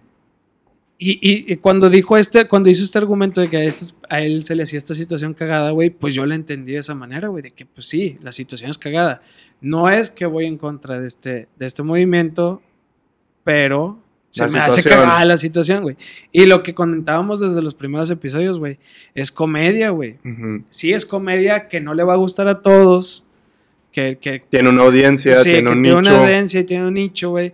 Y, 1.00 1.12
y- 1.22 1.54
y 1.54 1.56
cuando 1.58 1.90
dijo 1.92 2.18
este, 2.18 2.48
cuando 2.48 2.70
hizo 2.72 2.84
este 2.84 2.98
argumento 2.98 3.40
de 3.40 3.50
que 3.50 3.58
a, 3.58 3.70
a 4.10 4.22
él 4.22 4.44
se 4.44 4.56
le 4.56 4.64
hacía 4.64 4.78
esta 4.78 4.96
situación 4.96 5.34
cagada, 5.36 5.70
güey, 5.72 5.92
pues 5.92 6.16
yo 6.16 6.26
la 6.26 6.34
entendí 6.34 6.72
de 6.74 6.80
esa 6.80 6.96
manera, 6.96 7.28
güey, 7.28 7.44
de 7.44 7.52
que 7.52 7.66
pues 7.68 7.86
sí, 7.88 8.18
la 8.24 8.32
situación 8.32 8.72
es 8.72 8.78
cagada. 8.80 9.22
No 9.62 9.90
es 9.90 10.10
que 10.10 10.26
voy 10.26 10.46
en 10.46 10.58
contra 10.58 11.00
de 11.00 11.08
este, 11.08 11.48
de 11.58 11.66
este 11.68 11.84
movimiento, 11.84 12.62
pero 13.44 14.00
se 14.30 14.42
La 14.46 14.50
me 14.50 14.60
hace 14.60 14.82
situación. 14.82 15.04
cagada 15.06 15.26
la 15.26 15.38
situación, 15.38 15.84
güey. 15.84 15.96
Y 16.32 16.46
lo 16.48 16.64
que 16.64 16.74
comentábamos 16.74 17.40
desde 17.40 17.62
los 17.62 17.74
primeros 17.76 18.10
episodios, 18.10 18.60
güey, 18.60 18.78
es 19.16 19.32
comedia, 19.32 19.92
güey. 19.92 20.18
Ujú. 20.26 20.64
Sí, 20.70 20.94
es 20.94 21.06
comedia 21.06 21.68
que 21.68 21.80
no 21.80 21.94
le 21.94 22.04
va 22.04 22.14
a 22.14 22.18
gustar 22.18 22.48
a 22.48 22.62
todos, 22.62 23.24
que, 23.92 24.18
que 24.20 24.44
Tiene 24.50 24.70
una 24.70 24.84
audiencia, 24.84 25.36
Sí, 25.38 25.52
tiene 25.52 25.64
que 25.64 25.76
un 25.78 25.82
tiene 25.84 25.98
nicho. 26.02 26.10
una 26.12 26.24
audiencia 26.24 26.60
y 26.60 26.64
tiene 26.66 26.88
un 26.88 26.94
nicho, 26.96 27.30
güey. 27.30 27.54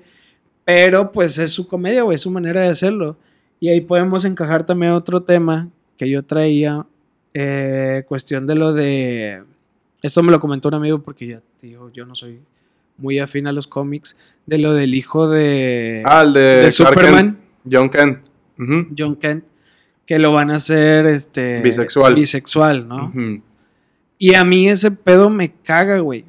Pero 0.65 1.12
pues 1.12 1.38
es 1.38 1.51
su 1.51 1.67
comedia, 1.67 2.03
güey, 2.03 2.15
es 2.15 2.21
su 2.21 2.31
manera 2.31 2.62
de 2.62 2.69
hacerlo. 2.69 3.17
Y 3.63 3.70
ahí 3.70 3.79
podemos 3.79 4.25
encajar 4.25 4.65
también 4.65 4.91
otro 4.91 5.24
tema 5.24 5.70
que 5.98 6.10
yo 6.10 6.22
traía, 6.22 6.86
eh, 7.34 8.03
cuestión 8.10 8.46
de 8.46 8.55
lo 8.55 8.74
de... 8.74 9.41
Esto 10.01 10.22
me 10.22 10.34
lo 10.34 10.41
comentó 10.41 10.67
un 10.67 10.74
amigo 10.74 11.00
porque 11.00 11.27
ya, 11.27 11.41
tío, 11.55 11.89
yo 11.93 12.05
no 12.05 12.13
soy 12.13 12.41
muy 12.98 13.20
afín 13.20 13.48
a 13.48 13.53
los 13.53 13.67
cómics, 13.67 14.17
de 14.46 14.58
lo 14.58 14.74
del 14.74 14.93
hijo 14.93 15.29
de, 15.29 16.01
Ah, 16.03 16.24
el 16.24 16.34
de, 16.34 16.72
Superman, 16.72 17.38
Kent, 17.63 17.74
John 17.74 17.89
Kent. 17.89 18.20
John 18.98 19.15
Kent, 19.15 19.46
que 20.05 20.20
lo 20.20 20.34
van 20.34 20.51
a 20.51 20.55
hacer 20.55 21.05
este, 21.05 21.62
Bisexual. 21.62 22.15
bisexual, 22.15 22.86
¿no? 22.86 23.13
Y 24.17 24.36
a 24.36 24.43
mí 24.43 24.67
ese 24.67 24.91
pedo 24.91 25.29
me 25.29 25.53
caga, 25.53 26.00
güey. 26.00 26.25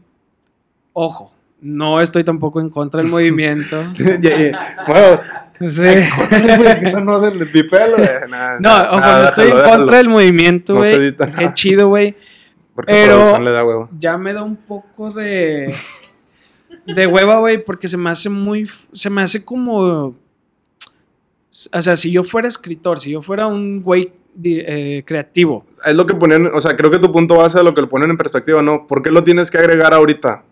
Ojo, 0.93 1.35
no 1.61 2.01
estoy 2.01 2.23
tampoco 2.23 2.61
en 2.61 2.71
contra 2.71 3.03
del 3.03 3.11
movimiento. 3.11 3.93
Bueno, 4.87 5.21
Sí. 5.61 5.83
güey, 5.83 6.81
que 6.81 6.87
eso 6.87 7.01
no 7.01 7.21
del 7.21 7.49
pipelo, 7.51 7.97
güey. 7.97 8.09
Nada, 8.29 8.55
No, 8.61 8.69
nada, 8.69 8.91
ojo, 8.91 9.01
no 9.23 9.25
estoy 9.29 9.49
en 9.51 9.63
contra 9.71 9.97
del 9.99 10.09
movimiento, 10.09 10.73
No 10.75 10.81
güey. 10.81 10.95
edita 10.95 11.31
Qué 11.33 11.53
chido, 11.53 11.89
güey. 11.89 12.17
Pero- 12.87 13.39
le 13.39 13.51
da 13.53 13.65
huevo. 13.65 13.89
Ya 13.99 14.19
me 14.19 14.33
da 14.33 14.43
un 14.43 14.57
poco 14.57 15.13
de. 15.13 15.73
de 16.87 17.07
hueva, 17.07 17.39
güey, 17.39 17.65
porque 17.65 17.87
se 17.89 17.97
me 17.97 18.11
hace 18.11 18.29
muy. 18.29 18.69
Se 18.93 19.09
me 19.11 19.23
hace 19.23 19.45
como. 19.45 20.15
O 21.73 21.83
sea, 21.83 21.97
si 21.97 22.11
yo 22.11 22.25
fuera 22.25 22.49
escritor, 22.49 22.99
si 22.99 23.11
yo 23.13 23.23
fuera 23.23 23.47
un 23.47 23.81
güey 23.83 24.13
eh, 24.43 25.05
creativo. 25.07 25.65
Es 25.85 25.95
lo 25.95 26.05
que 26.05 26.15
ponen, 26.15 26.51
o 26.53 26.61
sea, 26.61 26.77
creo 26.77 26.91
que 26.91 26.99
tu 26.99 27.13
punto 27.13 27.37
base 27.37 27.59
es 27.59 27.65
lo 27.65 27.75
que 27.75 27.83
lo 27.83 27.89
ponen 27.89 28.11
en 28.11 28.17
perspectiva, 28.17 28.61
¿no? 28.61 28.89
¿Por 28.89 29.03
qué 29.03 29.13
lo 29.13 29.23
tienes 29.23 29.53
que 29.53 29.59
agregar 29.59 29.95
ahorita? 29.95 30.43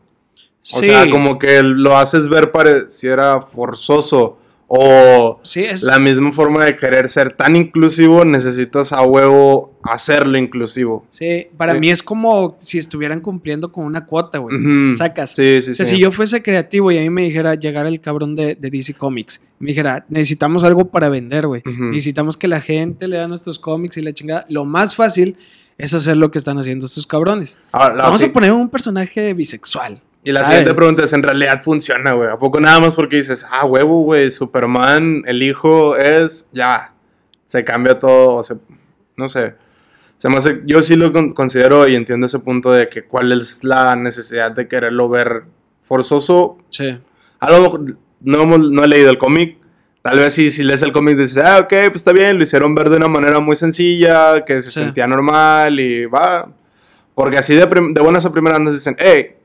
O 0.72 0.78
sí, 0.78 0.86
sea, 0.86 1.10
como 1.10 1.40
que 1.40 1.60
lo 1.64 1.96
haces 1.96 2.28
ver 2.28 2.52
pareciera 2.52 3.40
forzoso 3.40 4.38
o 4.74 5.38
sí, 5.42 5.64
es. 5.64 5.82
la 5.82 5.98
misma 5.98 6.32
forma 6.32 6.64
de 6.64 6.74
querer 6.76 7.06
ser 7.10 7.34
tan 7.34 7.56
inclusivo, 7.56 8.24
necesitas 8.24 8.90
a 8.92 9.02
huevo 9.02 9.78
hacerlo 9.84 10.38
inclusivo. 10.38 11.04
Sí, 11.10 11.48
para 11.58 11.74
Sí. 11.74 11.80
mí 11.80 11.90
es 11.90 12.02
como 12.02 12.56
si 12.58 12.78
estuvieran 12.78 13.20
cumpliendo 13.20 13.70
con 13.70 13.84
una 13.84 14.06
cuota, 14.06 14.38
güey. 14.38 14.56
Sacas. 14.94 15.32
Sí, 15.32 15.60
sí, 15.60 15.72
O 15.72 15.74
sea, 15.74 15.84
sí. 15.84 15.96
si 15.96 16.00
yo 16.00 16.10
fuese 16.10 16.42
creativo 16.42 16.90
y 16.90 16.96
a 16.96 17.02
mí 17.02 17.10
me 17.10 17.22
dijera 17.24 17.54
llegar 17.54 17.84
el 17.84 18.00
cabrón 18.00 18.34
de, 18.34 18.54
de 18.54 18.70
DC 18.70 18.94
Comics, 18.94 19.42
me 19.58 19.68
dijera, 19.68 20.06
necesitamos 20.08 20.64
algo 20.64 20.86
para 20.86 21.10
vender, 21.10 21.46
güey. 21.46 21.62
Necesitamos 21.66 22.38
que 22.38 22.48
la 22.48 22.62
gente 22.62 23.08
lea 23.08 23.28
nuestros 23.28 23.58
cómics 23.58 23.98
y 23.98 24.02
la 24.02 24.12
chingada. 24.14 24.46
Lo 24.48 24.64
más 24.64 24.96
fácil 24.96 25.36
es 25.76 25.92
hacer 25.92 26.16
lo 26.16 26.30
que 26.30 26.38
están 26.38 26.58
haciendo 26.58 26.86
estos 26.86 27.06
cabrones. 27.06 27.58
Ahora, 27.72 27.96
Vamos 27.96 28.20
sí. 28.22 28.28
a 28.28 28.32
poner 28.32 28.52
un 28.52 28.70
personaje 28.70 29.34
bisexual. 29.34 30.00
Y 30.24 30.30
la 30.32 30.40
¿sabes? 30.40 30.56
siguiente 30.58 30.74
pregunta 30.76 31.04
es, 31.04 31.12
¿en 31.12 31.22
realidad 31.22 31.60
funciona, 31.62 32.12
güey? 32.12 32.28
¿A 32.30 32.38
poco 32.38 32.60
nada 32.60 32.78
más 32.80 32.94
porque 32.94 33.16
dices, 33.16 33.44
ah, 33.50 33.64
huevo, 33.64 34.02
güey, 34.02 34.30
Superman, 34.30 35.22
el 35.26 35.42
hijo 35.42 35.96
es, 35.96 36.46
ya, 36.52 36.92
se 37.44 37.64
cambia 37.64 37.98
todo, 37.98 38.36
o 38.36 38.44
se, 38.44 38.54
no 39.16 39.28
sé. 39.28 39.54
Se 40.18 40.28
me 40.28 40.36
hace- 40.36 40.62
yo 40.64 40.80
sí 40.82 40.94
lo 40.94 41.12
con- 41.12 41.32
considero 41.34 41.88
y 41.88 41.96
entiendo 41.96 42.26
ese 42.26 42.38
punto 42.38 42.70
de 42.70 42.88
que 42.88 43.02
cuál 43.04 43.32
es 43.32 43.64
la 43.64 43.96
necesidad 43.96 44.52
de 44.52 44.68
quererlo 44.68 45.08
ver 45.08 45.42
forzoso. 45.80 46.58
Sí. 46.70 46.96
A 47.40 47.50
lo 47.50 47.60
mejor 47.60 47.84
no, 48.20 48.58
no 48.58 48.84
he 48.84 48.88
leído 48.88 49.10
el 49.10 49.18
cómic. 49.18 49.58
Tal 50.02 50.18
vez 50.18 50.34
sí, 50.34 50.50
si 50.52 50.62
lees 50.62 50.82
el 50.82 50.92
cómic 50.92 51.16
dices, 51.16 51.42
ah, 51.44 51.58
ok, 51.60 51.68
pues 51.68 51.96
está 51.96 52.12
bien, 52.12 52.36
lo 52.36 52.44
hicieron 52.44 52.74
ver 52.76 52.88
de 52.90 52.96
una 52.98 53.08
manera 53.08 53.40
muy 53.40 53.56
sencilla, 53.56 54.44
que 54.44 54.62
se 54.62 54.70
Sí. 54.70 54.80
sentía 54.80 55.08
normal 55.08 55.80
y 55.80 56.06
va. 56.06 56.48
Porque 57.16 57.38
así 57.38 57.54
de, 57.54 57.66
de 57.66 58.00
buenas 58.00 58.24
a 58.24 58.32
primeras 58.32 58.60
nos 58.60 58.74
dicen, 58.74 58.94
hey, 59.00 59.36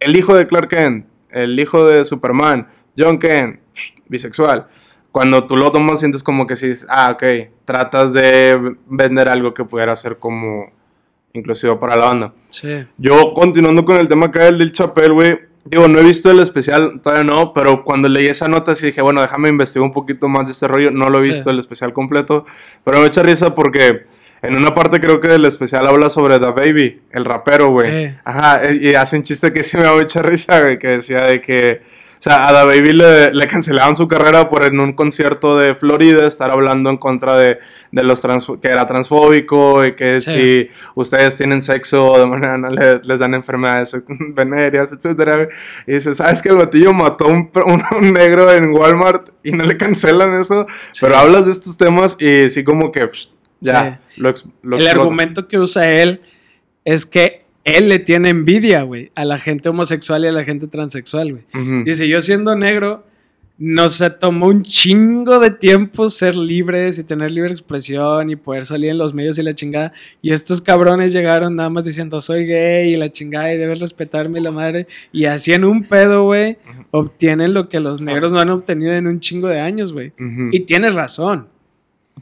el 0.00 0.16
hijo 0.16 0.34
de 0.34 0.46
Clark 0.46 0.68
Kent, 0.68 1.06
el 1.30 1.58
hijo 1.58 1.86
de 1.86 2.04
Superman, 2.04 2.68
John 2.96 3.18
Kent, 3.18 3.60
bisexual. 4.08 4.68
Cuando 5.12 5.46
tú 5.46 5.56
lo 5.56 5.70
tomas 5.70 6.00
sientes 6.00 6.22
como 6.22 6.46
que 6.46 6.56
sí, 6.56 6.68
dices, 6.68 6.86
ah, 6.90 7.10
ok, 7.12 7.22
tratas 7.64 8.12
de 8.12 8.74
vender 8.86 9.28
algo 9.28 9.54
que 9.54 9.64
pudiera 9.64 9.94
ser 9.96 10.18
como 10.18 10.72
inclusivo 11.32 11.78
para 11.80 11.96
la 11.96 12.06
banda. 12.06 12.32
Sí. 12.48 12.84
Yo, 12.98 13.32
continuando 13.34 13.84
con 13.84 13.96
el 13.96 14.08
tema 14.08 14.26
acá 14.26 14.44
del, 14.44 14.58
del 14.58 14.72
Chapel, 14.72 15.12
güey. 15.12 15.38
Digo, 15.66 15.88
no 15.88 15.98
he 15.98 16.02
visto 16.02 16.30
el 16.30 16.40
especial, 16.40 17.00
todavía 17.00 17.24
no, 17.24 17.54
pero 17.54 17.84
cuando 17.84 18.06
leí 18.06 18.26
esa 18.26 18.48
nota 18.48 18.74
sí 18.74 18.84
dije, 18.86 19.00
bueno, 19.00 19.22
déjame 19.22 19.48
investigar 19.48 19.86
un 19.86 19.92
poquito 19.94 20.28
más 20.28 20.44
de 20.44 20.52
este 20.52 20.68
rollo. 20.68 20.90
No 20.90 21.08
lo 21.08 21.18
he 21.18 21.22
Sí. 21.22 21.28
visto 21.30 21.48
el 21.48 21.58
especial 21.58 21.94
completo, 21.94 22.44
pero 22.84 23.00
me 23.00 23.06
echa 23.06 23.22
risa 23.22 23.54
porque 23.54 24.04
en 24.46 24.56
una 24.56 24.74
parte 24.74 25.00
creo 25.00 25.20
que 25.20 25.28
del 25.28 25.44
especial 25.44 25.86
habla 25.86 26.10
sobre 26.10 26.38
The 26.38 26.52
Baby, 26.52 27.02
el 27.12 27.24
rapero, 27.24 27.70
güey. 27.70 28.08
Sí. 28.08 28.14
Ajá, 28.24 28.64
e- 28.64 28.74
y 28.76 28.94
hacen 28.94 29.22
chiste 29.22 29.52
que 29.52 29.62
sí 29.62 29.76
me 29.76 29.84
da 29.84 29.94
mucha 29.94 30.22
risa, 30.22 30.60
güey, 30.60 30.78
que 30.78 30.88
decía 30.88 31.22
de 31.22 31.40
que, 31.40 31.82
o 32.18 32.22
sea, 32.24 32.48
a 32.48 32.52
The 32.52 32.66
Baby 32.66 32.92
le, 32.94 33.32
le 33.34 33.46
cancelaban 33.46 33.96
su 33.96 34.08
carrera 34.08 34.48
por 34.48 34.64
en 34.64 34.80
un 34.80 34.92
concierto 34.94 35.58
de 35.58 35.74
Florida 35.74 36.26
estar 36.26 36.50
hablando 36.50 36.88
en 36.90 36.96
contra 36.96 37.36
de, 37.36 37.58
de 37.92 38.02
los 38.02 38.20
trans, 38.22 38.46
que 38.62 38.68
era 38.68 38.86
transfóbico 38.86 39.84
y 39.84 39.94
que 39.94 40.20
Sí. 40.20 40.30
si 40.30 40.68
ustedes 40.94 41.36
tienen 41.36 41.60
sexo 41.62 42.18
de 42.18 42.26
manera 42.26 42.56
no 42.58 42.70
le- 42.70 43.00
les 43.04 43.18
dan 43.18 43.34
enfermedades 43.34 43.94
venéreas, 44.34 44.90
etcétera. 44.92 45.48
Y 45.86 45.92
dice, 45.92 46.14
¿sabes 46.14 46.40
que 46.42 46.48
el 46.48 46.56
batillo 46.56 46.92
mató 46.94 47.26
a 47.26 47.28
un, 47.28 47.50
un- 47.66 47.84
un 47.98 48.12
negro 48.14 48.50
en 48.52 48.70
Walmart 48.72 49.28
y 49.42 49.52
no 49.52 49.64
le 49.64 49.76
cancelan 49.76 50.32
eso? 50.40 50.66
Sí. 50.92 51.00
Pero 51.02 51.16
hablas 51.18 51.44
de 51.46 51.52
estos 51.52 51.76
temas 51.76 52.16
y 52.18 52.48
sí 52.50 52.64
como 52.64 52.90
que 52.90 53.06
psh, 53.06 53.33
ya, 53.72 54.00
lo, 54.16 54.28
ex- 54.28 54.44
lo 54.62 54.76
El 54.78 54.86
argumento 54.88 55.48
que 55.48 55.58
usa 55.58 55.90
él 55.90 56.20
es 56.84 57.06
que 57.06 57.42
él 57.64 57.88
le 57.88 57.98
tiene 57.98 58.28
envidia, 58.28 58.82
güey, 58.82 59.10
a 59.14 59.24
la 59.24 59.38
gente 59.38 59.68
homosexual 59.70 60.24
y 60.24 60.28
a 60.28 60.32
la 60.32 60.44
gente 60.44 60.66
transexual, 60.66 61.32
güey. 61.32 61.84
Dice, 61.84 62.06
yo 62.06 62.20
siendo 62.20 62.54
negro, 62.54 63.06
nos 63.56 64.02
tomó 64.18 64.48
un 64.48 64.64
chingo 64.64 65.38
de 65.38 65.50
tiempo 65.52 66.10
ser 66.10 66.34
libres 66.34 66.98
y 66.98 67.04
tener 67.04 67.30
libre 67.30 67.50
expresión 67.52 68.28
y 68.28 68.34
poder 68.36 68.66
salir 68.66 68.90
en 68.90 68.98
los 68.98 69.14
medios 69.14 69.38
y 69.38 69.42
la 69.44 69.54
chingada. 69.54 69.92
Y 70.20 70.32
estos 70.32 70.60
cabrones 70.60 71.12
llegaron 71.12 71.54
nada 71.54 71.70
más 71.70 71.84
diciendo, 71.84 72.20
soy 72.20 72.46
gay 72.46 72.92
y 72.92 72.96
la 72.96 73.10
chingada 73.12 73.54
y 73.54 73.56
debes 73.58 73.78
respetarme 73.80 74.40
y 74.40 74.42
la 74.42 74.50
madre. 74.50 74.86
Y 75.12 75.26
así 75.26 75.52
en 75.52 75.64
un 75.64 75.84
pedo, 75.84 76.24
güey, 76.24 76.58
Ujú. 76.68 76.84
obtienen 76.90 77.54
lo 77.54 77.68
que 77.68 77.78
los 77.80 78.00
negros 78.00 78.32
no 78.32 78.40
han 78.40 78.50
obtenido 78.50 78.92
en 78.92 79.06
un 79.06 79.20
chingo 79.20 79.46
de 79.48 79.60
años, 79.60 79.92
güey. 79.92 80.12
Y 80.52 80.60
tienes 80.60 80.94
razón. 80.94 81.46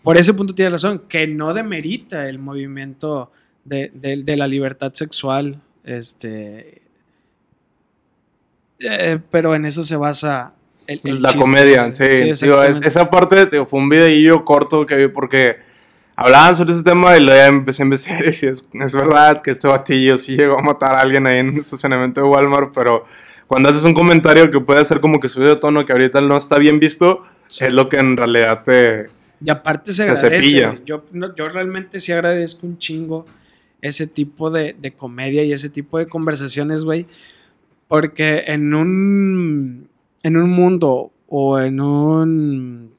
Por 0.03 0.17
ese 0.19 0.35
punto 0.35 0.55
tienes 0.55 0.73
razón, 0.73 1.03
que 1.09 1.27
no 1.27 1.55
demerita 1.55 2.29
el 2.29 2.39
movimiento 2.39 3.31
de, 3.65 3.91
de- 3.95 4.17
de 4.23 4.37
la 4.37 4.47
libertad 4.49 4.93
sexual. 4.93 5.61
Este. 5.85 6.83
eh, 8.81 9.19
pero 9.31 9.55
en 9.55 9.65
eso 9.65 9.85
se 9.85 9.97
basa 9.97 10.53
el, 10.87 11.01
el 11.05 11.23
la 11.23 11.29
chiste 11.29 11.45
comedia, 11.45 11.87
ese. 11.87 12.35
sí. 12.35 12.47
Digo, 12.47 12.63
es- 12.63 12.81
esa 12.83 13.11
parte 13.11 13.47
digo, 13.47 13.67
fue 13.67 13.81
un 13.81 13.89
videillo 13.89 14.45
corto 14.45 14.85
que 14.87 14.97
vi 14.97 15.09
porque 15.09 15.57
hablaban 16.17 16.57
sobre 16.57 16.73
ese 16.73 16.83
tema 16.83 17.17
y 17.17 17.23
luego 17.23 17.39
ya 17.39 17.47
empecé 17.47 17.83
a 17.83 17.85
investigar 17.85 18.25
y 18.29 18.33
sí, 18.33 18.47
es, 18.47 18.65
es 18.73 18.93
verdad 18.95 19.41
que 19.43 19.53
este 19.53 19.69
batillo 19.69 20.19
sí 20.19 20.37
llegó 20.37 20.59
a 20.59 20.63
matar 20.63 20.95
a 20.95 21.01
alguien 21.01 21.27
ahí 21.27 21.39
en 21.39 21.51
un 21.51 21.59
estacionamiento 21.59 22.21
de 22.23 22.27
Walmart, 22.29 22.73
pero 22.75 23.05
cuando 23.47 23.69
haces 23.69 23.85
un 23.85 23.95
comentario 23.95 24.51
que 24.51 24.61
puede 24.61 24.85
ser 24.85 25.01
como 25.01 25.21
que 25.21 25.29
subido 25.29 25.55
de 25.55 25.61
tono, 25.61 25.85
que 25.85 25.93
ahorita 25.93 26.21
no 26.21 26.37
está 26.37 26.59
bien 26.59 26.81
visto, 26.81 27.25
Sí. 27.49 27.65
es 27.67 27.73
lo 27.73 27.89
que 27.91 27.99
en 27.99 28.17
realidad 28.17 28.63
te, 28.65 29.07
Y 29.45 29.51
aparte 29.51 29.93
se 29.93 30.07
agradece. 30.29 30.51
Yo, 30.85 31.05
no- 31.13 31.35
yo 31.35 31.49
realmente 31.49 32.01
sí 32.01 32.13
agradezco 32.13 32.67
un 32.67 32.79
chingo 32.79 33.25
ese 33.81 34.07
tipo 34.07 34.51
de, 34.51 34.75
de 34.81 34.93
comedia 34.93 35.43
y 35.43 35.53
ese 35.53 35.69
tipo 35.69 35.99
de 35.99 36.07
conversaciones, 36.07 36.85
güey. 36.85 37.07
Porque 37.89 38.45
en 38.47 38.75
un, 38.75 39.89
en 40.23 40.37
un 40.37 40.51
mundo 40.51 41.11
o 41.29 41.59
en 41.59 41.81
un 41.81 42.93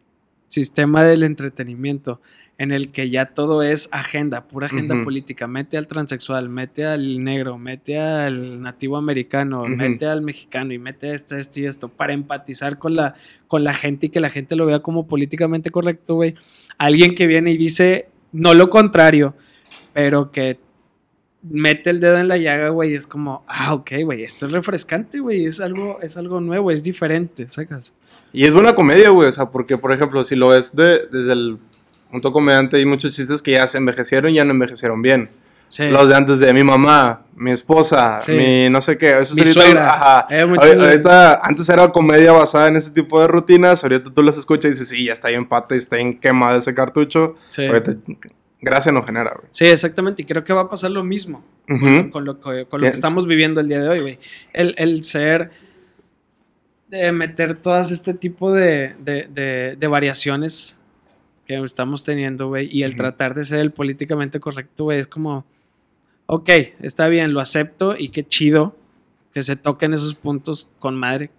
sistema 0.47 1.03
del 1.03 1.23
entretenimiento 1.23 2.19
en 2.59 2.71
el 2.71 2.91
que 2.91 3.09
ya 3.09 3.25
todo 3.25 3.63
es 3.63 3.89
agenda, 3.91 4.47
pura 4.47 4.67
agenda 4.67 4.95
política, 5.03 5.47
mete 5.47 5.75
al 5.77 5.87
transexual, 5.87 6.49
mete 6.49 6.85
al 6.85 7.23
negro, 7.23 7.57
mete 7.57 7.99
al 7.99 8.61
nativo 8.61 8.95
americano, 8.97 9.63
mete 9.65 10.05
al 10.05 10.21
mexicano 10.21 10.71
y 10.73 10.77
mete 10.79 11.13
esto, 11.13 11.35
esto 11.35 11.59
y 11.59 11.65
esto, 11.65 11.89
para 11.89 12.13
empatizar 12.13 12.77
con 12.77 12.95
la, 12.95 13.15
con 13.47 13.63
la 13.63 13.73
gente 13.73 14.05
y 14.05 14.09
que 14.09 14.19
la 14.19 14.29
gente 14.29 14.55
lo 14.55 14.65
vea 14.67 14.79
como 14.79 15.07
políticamente 15.07 15.71
correcto, 15.71 16.15
güey. 16.15 16.35
Alguien 16.77 17.15
que 17.15 17.25
viene 17.27 17.51
y 17.51 17.57
dice 17.57 18.07
no 18.31 18.53
lo 18.53 18.69
contrario, 18.69 19.35
pero 19.93 20.31
que 20.31 20.59
mete 21.41 21.89
el 21.89 21.99
dedo 21.99 22.17
en 22.19 22.27
la 22.27 22.37
llaga, 22.37 22.69
güey, 22.69 22.93
es 22.93 23.05
como, 23.05 23.43
ah, 23.47 23.73
ok, 23.73 23.91
güey, 24.05 24.23
esto 24.23 24.45
es 24.45 24.51
refrescante, 24.51 25.19
güey, 25.19 25.45
es 25.45 25.59
algo, 25.59 25.99
es 26.01 26.15
algo 26.17 26.39
nuevo, 26.39 26.71
es 26.71 26.83
diferente, 26.83 27.47
sacas. 27.47 27.93
Y 28.31 28.45
es 28.45 28.53
buena 28.53 28.73
comedia, 28.73 29.09
güey. 29.09 29.27
O 29.27 29.31
sea, 29.31 29.49
porque, 29.51 29.77
por 29.77 29.91
ejemplo, 29.91 30.23
si 30.23 30.35
lo 30.35 30.47
ves 30.49 30.75
de- 30.75 31.05
desde 31.11 31.33
el 31.33 31.57
punto 32.13 32.31
comediante, 32.31 32.77
hay 32.77 32.85
muchos 32.85 33.15
chistes 33.15 33.41
que 33.41 33.51
ya 33.51 33.65
se 33.67 33.77
envejecieron 33.79 34.31
y 34.31 34.35
ya 34.35 34.45
no 34.45 34.51
envejecieron 34.51 35.01
bien. 35.01 35.27
Sí. 35.67 35.87
Los 35.89 36.07
de 36.07 36.15
antes 36.15 36.37
de 36.39 36.53
mi 36.53 36.63
mamá, 36.63 37.25
mi 37.35 37.49
esposa, 37.49 38.19
Sí. 38.19 38.33
mi 38.33 38.69
no 38.69 38.79
sé 38.79 38.95
qué. 38.99 39.17
Eso 39.19 39.33
Mi 39.33 39.41
ahorita- 39.41 39.53
suegra. 39.61 39.93
Ajá. 39.93 40.27
Eh, 40.29 40.41
Ahorita, 40.41 40.83
ahorita- 40.83 41.39
antes 41.43 41.67
era 41.67 41.87
comedia 41.91 42.31
basada 42.31 42.67
en 42.67 42.75
ese 42.75 42.91
tipo 42.91 43.19
de 43.19 43.27
rutinas. 43.27 43.83
Ahorita 43.83 44.11
tú 44.13 44.21
las 44.21 44.37
escuchas 44.37 44.65
y 44.65 44.69
dices, 44.69 44.89
sí, 44.89 45.05
ya 45.05 45.13
está 45.13 45.29
bien 45.29 45.47
pata 45.47 45.73
y 45.73 45.79
está 45.79 45.95
bien 45.95 46.19
quemado 46.19 46.59
ese 46.59 46.75
cartucho. 46.75 47.35
Sí. 47.47 47.65
Ahorita, 47.65 47.95
gracia 48.61 48.91
no 48.91 49.01
genera, 49.01 49.31
güey. 49.35 49.47
Sí, 49.49 49.65
exactamente. 49.65 50.21
Y 50.21 50.25
creo 50.25 50.43
que 50.43 50.53
va 50.53 50.61
a 50.61 50.69
pasar 50.69 50.91
lo 50.91 51.03
mismo 51.03 51.43
Ujú. 51.67 52.11
con 52.11 52.23
lo, 52.23 52.35
que, 52.39 52.65
con 52.69 52.79
lo 52.79 52.83
Bien. 52.83 52.91
que 52.91 52.95
estamos 52.95 53.25
viviendo 53.25 53.59
el 53.59 53.67
día 53.67 53.79
de 53.81 53.89
hoy, 53.89 53.99
güey. 54.01 54.19
El, 54.53 54.75
el 54.77 55.03
ser. 55.03 55.49
De 56.87 57.11
meter 57.11 57.55
todas 57.55 57.89
este 57.89 58.13
tipo 58.13 58.53
de, 58.53 58.93
de, 58.99 59.27
de- 59.33 59.75
de 59.75 59.87
variaciones 59.87 60.79
que 61.45 61.57
estamos 61.59 62.03
teniendo, 62.03 62.47
güey. 62.47 62.69
Y 62.71 62.83
el 62.83 62.95
tratar 62.95 63.33
de 63.33 63.45
ser 63.45 63.59
el 63.59 63.71
políticamente 63.71 64.39
correcto, 64.39 64.85
güey, 64.85 64.99
es 64.99 65.07
como. 65.07 65.45
Ok, 66.25 66.49
está 66.81 67.07
bien, 67.09 67.33
lo 67.33 67.41
acepto 67.41 67.95
y 67.97 68.09
qué 68.09 68.25
chido 68.25 68.75
que 69.33 69.43
se 69.43 69.55
toquen 69.55 69.93
esos 69.93 70.15
puntos 70.15 70.69
con 70.79 70.95
madre. 70.95 71.31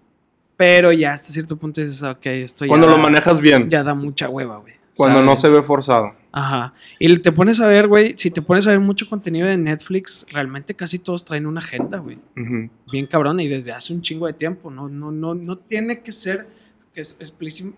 Pero 0.57 0.93
ya 0.93 1.13
hasta 1.13 1.33
cierto 1.33 1.57
punto 1.57 1.81
dices, 1.81 2.03
ok, 2.03 2.27
esto 2.27 2.65
ya. 2.65 2.69
Cuando 2.69 2.89
lo 2.89 2.99
manejas 2.99 3.41
bien. 3.41 3.71
Ya 3.71 3.83
da 3.83 3.95
mucha 3.95 4.29
hueva, 4.29 4.59
güey. 4.59 4.75
cuando 4.97 5.23
no 5.23 5.37
se 5.37 5.49
ve 5.49 5.63
forzado. 5.63 6.15
Ajá. 6.31 6.75
Y 6.99 7.17
te 7.19 7.31
pones 7.33 7.61
a 7.61 7.67
ver, 7.69 7.87
güey, 7.87 8.15
si 8.17 8.31
te 8.31 8.43
pones 8.43 8.67
a 8.67 8.71
ver 8.71 8.81
mucho 8.81 9.09
contenido 9.09 9.47
de 9.47 9.57
Netflix, 9.57 10.27
realmente 10.33 10.75
casi 10.75 10.99
todos 10.99 11.25
traen 11.25 11.47
una 11.47 11.61
agenda, 11.61 11.99
güey. 11.99 12.19
Ujú. 12.37 12.71
Bien 12.91 13.07
cabrona 13.07 13.43
y 13.43 13.49
desde 13.49 13.73
hace 13.73 13.93
un 13.93 14.03
chingo 14.03 14.27
de 14.27 14.33
tiempo. 14.33 14.71
No, 14.71 14.89
no, 14.89 15.13
no, 15.13 15.35
no 15.35 15.59
tiene 15.59 16.01
que 16.01 16.11
ser 16.13 16.49
que 16.95 17.01
es 17.01 17.19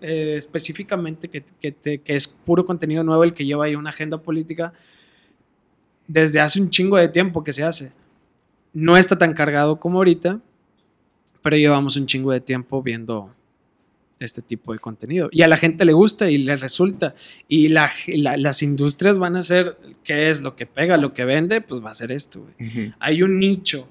eh, 0.01 0.35
específicamente 0.37 1.27
que, 1.29 1.43
que 1.59 1.71
te- 1.71 1.97
que 1.99 2.15
es 2.15 2.27
puro 2.27 2.65
contenido 2.65 3.03
nuevo 3.03 3.23
el 3.23 3.33
que 3.33 3.45
lleva 3.45 3.65
ahí 3.65 3.75
una 3.75 3.89
agenda 3.89 4.19
política. 4.21 4.73
Desde 6.07 6.39
hace 6.39 6.61
un 6.61 6.69
chingo 6.69 6.97
de 6.97 7.09
tiempo 7.09 7.43
que 7.43 7.51
se 7.53 7.63
hace. 7.63 7.91
No 8.73 8.95
está 8.95 9.17
tan 9.17 9.33
cargado 9.33 9.79
como 9.79 9.97
ahorita, 9.97 10.39
pero 11.41 11.57
llevamos 11.57 11.95
un 11.97 12.05
chingo 12.05 12.31
de 12.31 12.39
tiempo 12.41 12.81
viendo 12.81 13.33
este 14.19 14.41
tipo 14.41 14.73
de 14.73 14.79
contenido. 14.79 15.29
Y 15.31 15.41
a 15.41 15.47
la 15.47 15.57
gente 15.57 15.83
le 15.85 15.93
gusta 15.93 16.29
y 16.29 16.37
le 16.39 16.55
resulta. 16.55 17.13
Y 17.47 17.69
la- 17.69 17.91
la- 18.07 18.37
las 18.37 18.63
industrias 18.63 19.17
van 19.17 19.35
a 19.35 19.39
hacer, 19.39 19.77
¿qué 20.03 20.29
es 20.29 20.41
lo 20.41 20.55
que 20.55 20.65
pega, 20.65 20.97
lo 20.97 21.13
que 21.13 21.25
vende? 21.25 21.61
Pues 21.61 21.83
va 21.83 21.91
a 21.91 21.95
ser 21.95 22.11
esto. 22.11 22.45
Hay 22.99 23.21
un 23.23 23.37
nicho 23.39 23.87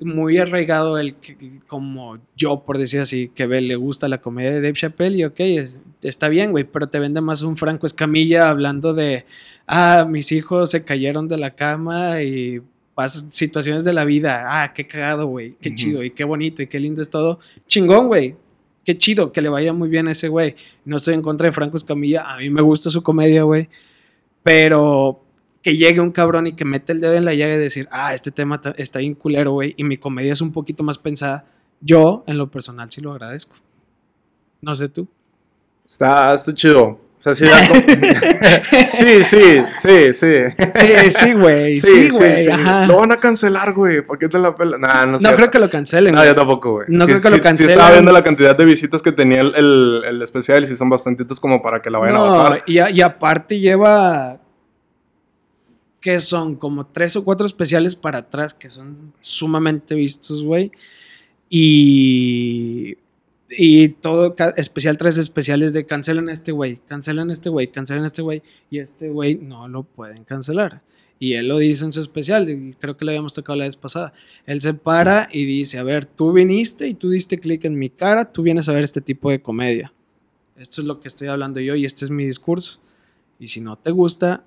muy 0.00 0.38
arraigado, 0.38 0.98
el 0.98 1.14
que, 1.14 1.36
como 1.66 2.18
yo, 2.36 2.60
por 2.64 2.78
decir 2.78 3.00
así, 3.00 3.30
que 3.34 3.46
ve, 3.46 3.60
le 3.60 3.76
gusta 3.76 4.08
la 4.08 4.20
comedia 4.20 4.50
de 4.50 4.60
Dave 4.60 4.72
Chappelle 4.72 5.16
y 5.18 5.24
ok, 5.24 5.40
es- 5.40 5.78
está 6.02 6.28
bien, 6.28 6.50
güey, 6.52 6.64
pero 6.64 6.88
te 6.88 6.98
vende 6.98 7.20
más 7.20 7.42
un 7.42 7.56
Franco 7.56 7.86
Escamilla 7.86 8.48
hablando 8.48 8.94
de, 8.94 9.26
ah, 9.66 10.06
mis 10.08 10.32
hijos 10.32 10.70
se 10.70 10.84
cayeron 10.84 11.28
de 11.28 11.38
la 11.38 11.54
cama 11.54 12.22
y 12.22 12.60
pasan 12.94 13.30
situaciones 13.30 13.84
de 13.84 13.92
la 13.92 14.04
vida, 14.04 14.44
ah, 14.46 14.72
qué 14.74 14.86
cagado, 14.86 15.26
güey, 15.26 15.54
qué 15.60 15.74
chido 15.74 16.02
y 16.02 16.10
qué 16.10 16.24
bonito 16.24 16.62
y 16.62 16.66
qué 16.66 16.80
lindo 16.80 17.02
es 17.02 17.10
todo. 17.10 17.38
Chingón, 17.66 18.08
güey. 18.08 18.36
Qué 18.84 18.96
chido, 18.96 19.30
que 19.30 19.42
le 19.42 19.50
vaya 19.50 19.72
muy 19.74 19.88
bien 19.90 20.08
a 20.08 20.12
ese 20.12 20.28
güey. 20.28 20.54
No 20.86 20.96
estoy 20.96 21.12
en 21.14 21.20
contra 21.22 21.46
de 21.46 21.52
Franco 21.52 21.76
Escamilla, 21.76 22.22
a 22.32 22.38
mí 22.38 22.48
me 22.50 22.62
gusta 22.62 22.88
su 22.90 23.02
comedia, 23.02 23.42
güey. 23.42 23.68
Pero 24.42 25.22
que 25.62 25.76
llegue 25.76 26.00
un 26.00 26.10
cabrón 26.10 26.46
y 26.46 26.52
que 26.54 26.64
mete 26.64 26.92
el 26.92 27.00
dedo 27.00 27.14
en 27.14 27.24
la 27.24 27.34
llaga 27.34 27.54
y 27.54 27.58
decir, 27.58 27.88
ah, 27.92 28.14
este 28.14 28.30
tema 28.30 28.60
está 28.76 28.98
bien 29.00 29.14
culero, 29.14 29.52
güey, 29.52 29.74
y 29.76 29.84
mi 29.84 29.96
comedia 29.98 30.32
es 30.32 30.40
un 30.40 30.52
poquito 30.52 30.82
más 30.82 30.98
pensada, 30.98 31.44
yo, 31.80 32.24
en 32.26 32.38
lo 32.38 32.50
personal, 32.50 32.90
sí 32.90 33.00
lo 33.00 33.12
agradezco. 33.12 33.56
No 34.62 34.74
sé 34.74 34.88
tú. 34.88 35.08
Está, 35.88 36.34
está 36.34 36.52
chido. 36.54 36.82
O 37.20 37.22
sea, 37.22 37.34
sí, 37.34 37.44
da 37.44 37.58
sí, 38.88 39.22
sí, 39.22 39.62
sí, 39.78 40.14
sí. 40.14 40.32
Sí, 40.72 41.10
sí, 41.10 41.32
güey, 41.34 41.76
sí, 41.76 42.08
güey, 42.10 42.48
ajá. 42.48 42.86
Lo 42.86 42.96
van 42.98 43.12
a 43.12 43.16
cancelar, 43.18 43.74
güey. 43.74 44.00
¿Para 44.00 44.18
qué 44.18 44.28
te 44.28 44.38
la 44.38 44.54
pela? 44.54 44.78
Nah, 44.78 45.04
no, 45.04 45.12
No 45.12 45.18
sé. 45.18 45.34
creo 45.36 45.50
que 45.50 45.58
lo 45.58 45.68
cancelen, 45.68 46.14
No, 46.14 46.24
yo 46.24 46.34
tampoco, 46.34 46.72
güey. 46.72 46.86
No 46.88 47.04
Sí, 47.04 47.10
creo 47.12 47.20
que 47.22 47.28
sí, 47.28 47.32
lo 47.32 47.36
Sí, 47.38 47.42
cancelen. 47.42 47.70
estaba 47.72 47.90
viendo 47.92 48.12
la 48.12 48.24
cantidad 48.24 48.56
de 48.56 48.64
visitas 48.64 49.02
que 49.02 49.12
tenía 49.12 49.42
el, 49.42 49.54
el, 49.54 50.02
el 50.06 50.22
especial 50.22 50.64
y 50.64 50.66
si 50.66 50.76
son 50.76 50.88
bastantitos 50.88 51.38
como 51.40 51.60
para 51.60 51.82
que 51.82 51.90
la 51.90 51.98
vayan 51.98 52.16
a 52.16 52.18
No, 52.20 52.32
bajar. 52.32 52.62
y, 52.66 52.78
a- 52.78 52.88
y 52.90 53.02
aparte 53.02 53.58
lleva 53.58 54.39
que 56.00 56.20
son 56.20 56.56
como 56.56 56.86
tres 56.86 57.16
o 57.16 57.24
cuatro 57.24 57.46
especiales 57.46 57.94
para 57.94 58.18
atrás 58.18 58.54
que 58.54 58.70
son 58.70 59.12
sumamente 59.20 59.94
vistos, 59.94 60.44
güey. 60.44 60.70
Y 61.48 62.96
y 63.50 63.88
todo 63.88 64.36
especial 64.56 64.96
tres 64.96 65.18
especiales 65.18 65.72
de 65.72 65.84
cancelan 65.84 66.28
a 66.28 66.32
este 66.32 66.52
güey, 66.52 66.80
cancelan 66.86 67.30
a 67.30 67.32
este 67.32 67.50
güey, 67.50 67.70
cancelan 67.72 68.04
a 68.04 68.06
este 68.06 68.22
güey 68.22 68.42
y 68.70 68.78
este 68.78 69.08
güey 69.10 69.36
no 69.36 69.66
lo 69.66 69.82
pueden 69.82 70.24
cancelar. 70.24 70.82
Y 71.18 71.34
él 71.34 71.48
lo 71.48 71.58
dice 71.58 71.84
en 71.84 71.92
su 71.92 72.00
especial, 72.00 72.48
y 72.48 72.72
creo 72.74 72.96
que 72.96 73.04
lo 73.04 73.10
habíamos 73.10 73.34
tocado 73.34 73.58
la 73.58 73.66
vez 73.66 73.76
pasada. 73.76 74.14
Él 74.46 74.62
se 74.62 74.72
para 74.72 75.28
y 75.30 75.44
dice, 75.44 75.78
a 75.78 75.82
ver, 75.82 76.06
tú 76.06 76.32
viniste 76.32 76.88
y 76.88 76.94
tú 76.94 77.10
diste 77.10 77.38
clic 77.38 77.64
en 77.66 77.78
mi 77.78 77.90
cara, 77.90 78.32
tú 78.32 78.42
vienes 78.42 78.68
a 78.68 78.72
ver 78.72 78.84
este 78.84 79.02
tipo 79.02 79.30
de 79.30 79.42
comedia. 79.42 79.92
Esto 80.56 80.80
es 80.80 80.86
lo 80.86 81.00
que 81.00 81.08
estoy 81.08 81.28
hablando 81.28 81.60
yo 81.60 81.74
y 81.74 81.84
este 81.84 82.04
es 82.04 82.10
mi 82.10 82.24
discurso. 82.24 82.80
Y 83.38 83.48
si 83.48 83.60
no 83.60 83.76
te 83.76 83.90
gusta, 83.90 84.44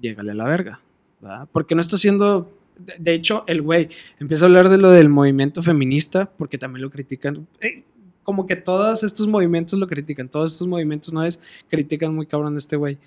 llégale 0.00 0.32
a 0.32 0.34
la 0.34 0.44
verga. 0.44 0.80
¿verdad? 1.20 1.48
Porque 1.52 1.74
no 1.74 1.80
está 1.80 1.96
haciendo... 1.96 2.50
De, 2.78 2.94
de 2.98 3.12
hecho, 3.12 3.44
el 3.46 3.60
güey 3.60 3.90
empieza 4.18 4.44
a 4.44 4.48
hablar 4.48 4.70
de 4.70 4.78
lo 4.78 4.90
del 4.90 5.10
movimiento 5.10 5.62
feminista, 5.62 6.30
porque 6.30 6.56
también 6.56 6.82
lo 6.82 6.90
critican. 6.90 7.46
Eh, 7.60 7.84
como 8.22 8.46
que 8.46 8.56
todos 8.56 9.02
estos 9.02 9.26
movimientos 9.26 9.78
lo 9.78 9.86
critican, 9.86 10.28
todos 10.28 10.52
estos 10.52 10.68
movimientos 10.68 11.12
no 11.12 11.24
es 11.24 11.40
critican 11.68 12.14
muy 12.14 12.26
cabrón 12.26 12.54
a 12.54 12.58
este 12.58 12.76
güey. 12.76 12.98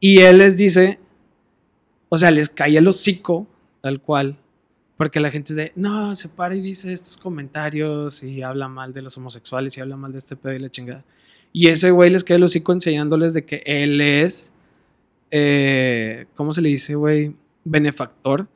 Y 0.00 0.18
él 0.18 0.38
les 0.38 0.56
dice, 0.56 0.98
o 2.08 2.16
sea, 2.16 2.30
les 2.30 2.48
cae 2.48 2.76
el 2.76 2.88
hocico, 2.88 3.46
tal 3.80 4.00
cual, 4.00 4.38
porque 4.96 5.20
la 5.20 5.30
gente 5.30 5.52
es 5.52 5.56
de, 5.56 5.72
no, 5.76 6.14
se 6.14 6.28
para 6.28 6.54
y 6.54 6.60
dice 6.60 6.92
estos 6.92 7.16
comentarios 7.16 8.22
y 8.22 8.42
habla 8.42 8.68
mal 8.68 8.92
de 8.92 9.02
los 9.02 9.16
homosexuales 9.16 9.76
y 9.76 9.80
habla 9.80 9.96
mal 9.96 10.12
de 10.12 10.18
este 10.18 10.36
pedo 10.36 10.54
y 10.54 10.60
la 10.60 10.68
chingada. 10.68 11.04
Y 11.52 11.68
ese 11.68 11.90
güey 11.90 12.10
les 12.10 12.24
cae 12.24 12.36
el 12.36 12.42
hocico 12.42 12.72
enseñándoles 12.72 13.34
de 13.34 13.44
que 13.44 13.62
él 13.66 14.00
es, 14.00 14.54
eh, 15.30 16.26
¿cómo 16.34 16.52
se 16.52 16.62
le 16.62 16.68
dice, 16.68 16.94
güey? 16.94 17.34
Benefactor 17.64 18.46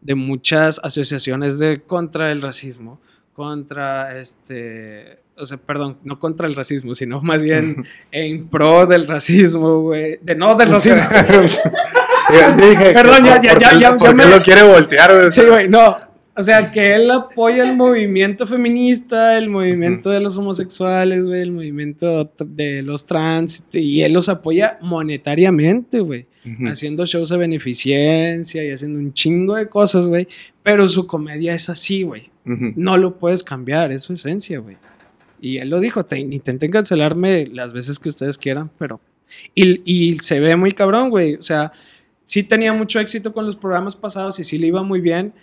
de 0.00 0.14
muchas 0.14 0.80
asociaciones 0.82 1.58
de 1.58 1.82
contra 1.82 2.32
el 2.32 2.40
racismo, 2.42 3.00
contra 3.34 4.18
este, 4.18 5.18
o 5.36 5.44
sea, 5.46 5.58
perdón, 5.58 5.98
no 6.04 6.18
contra 6.18 6.46
el 6.46 6.54
racismo, 6.56 6.94
sino 6.94 7.20
más 7.20 7.42
bien 7.42 7.84
en 8.10 8.48
pro 8.48 8.86
del 8.86 9.06
racismo, 9.06 9.80
güey, 9.80 10.18
de 10.22 10.34
no 10.34 10.54
del 10.56 10.70
racismo. 10.70 11.02
Yo 12.32 12.52
dije, 12.52 12.92
Perdón, 12.92 13.24
ya- 13.24 13.34
¿por 13.36 13.42
ya- 13.44 13.58
ya- 13.58 13.78
ya- 13.78 13.98
¿Por 13.98 14.08
ya 14.08 14.10
qué 14.10 14.14
me- 14.14 14.26
lo 14.36 14.42
quiere 14.42 14.62
voltear, 14.62 15.14
güey? 15.14 15.32
Sí, 15.32 15.42
güey, 15.42 15.68
no. 15.68 15.96
O 16.40 16.42
sea, 16.42 16.72
que 16.72 16.94
él 16.94 17.10
apoya 17.10 17.62
el 17.64 17.76
movimiento 17.76 18.46
feminista, 18.46 19.36
el 19.36 19.50
movimiento 19.50 20.08
de 20.08 20.20
los 20.20 20.38
homosexuales, 20.38 21.26
güey, 21.26 21.42
el 21.42 21.52
movimiento 21.52 22.32
de 22.46 22.80
los 22.80 23.04
trans, 23.04 23.62
y 23.72 24.00
él 24.00 24.14
los 24.14 24.30
apoya 24.30 24.78
monetariamente, 24.80 26.00
güey, 26.00 26.26
Ujú. 26.46 26.68
haciendo 26.68 27.04
shows 27.04 27.28
de 27.28 27.36
beneficencia 27.36 28.64
y 28.64 28.70
haciendo 28.70 28.98
un 28.98 29.12
chingo 29.12 29.56
de 29.56 29.68
cosas, 29.68 30.06
güey, 30.06 30.28
pero 30.62 30.88
su 30.88 31.06
comedia 31.06 31.54
es 31.54 31.68
así, 31.68 32.04
güey. 32.04 32.30
Ujú. 32.46 32.72
No 32.74 32.96
lo 32.96 33.18
puedes 33.18 33.44
cambiar, 33.44 33.92
es 33.92 34.00
su 34.00 34.14
esencia, 34.14 34.60
güey. 34.60 34.78
Y 35.42 35.58
él 35.58 35.68
lo 35.68 35.78
dijo, 35.78 36.04
te, 36.04 36.18
intenten 36.18 36.70
cancelarme 36.70 37.48
las 37.48 37.74
veces 37.74 37.98
que 37.98 38.08
ustedes 38.08 38.38
quieran, 38.38 38.70
pero... 38.78 38.98
Y, 39.54 39.82
y 39.84 40.18
se 40.20 40.40
ve 40.40 40.56
muy 40.56 40.72
cabrón, 40.72 41.10
güey. 41.10 41.34
O 41.34 41.42
sea, 41.42 41.72
sí 42.24 42.42
tenía 42.42 42.72
mucho 42.72 42.98
éxito 42.98 43.34
con 43.34 43.44
los 43.44 43.56
programas 43.56 43.94
pasados 43.94 44.40
y 44.40 44.44
sí 44.44 44.56
le 44.56 44.68
iba 44.68 44.82
muy 44.82 45.02
bien. 45.02 45.34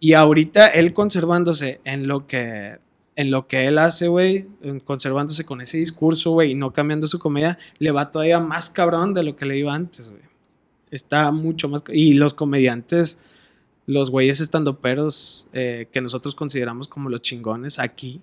Y 0.00 0.14
ahorita 0.14 0.66
él 0.66 0.92
conservándose 0.92 1.80
en 1.84 2.08
lo 2.08 2.26
que... 2.26 2.78
en 3.16 3.30
lo 3.30 3.46
que 3.46 3.66
él 3.66 3.78
hace, 3.78 4.08
güey, 4.08 4.48
conservándose 4.84 5.44
con 5.44 5.60
ese 5.60 5.76
discurso, 5.76 6.30
güey, 6.32 6.52
y 6.52 6.54
no 6.54 6.72
cambiando 6.72 7.06
su 7.06 7.18
comedia, 7.18 7.58
le 7.78 7.90
va 7.90 8.10
todavía 8.10 8.40
más 8.40 8.70
cabrón 8.70 9.12
de 9.14 9.22
lo 9.22 9.36
que 9.36 9.44
le 9.44 9.58
iba 9.58 9.74
antes, 9.74 10.10
güey. 10.10 10.22
Está 10.90 11.30
mucho 11.30 11.68
más... 11.68 11.84
Y 11.92 12.14
los 12.14 12.32
comediantes, 12.34 13.18
los 13.86 14.10
güeyes 14.10 14.40
estandoperos 14.40 15.46
eh, 15.52 15.88
que 15.92 16.00
nosotros 16.00 16.34
consideramos 16.34 16.88
como 16.88 17.10
los 17.10 17.20
chingones 17.20 17.78
aquí, 17.78 18.22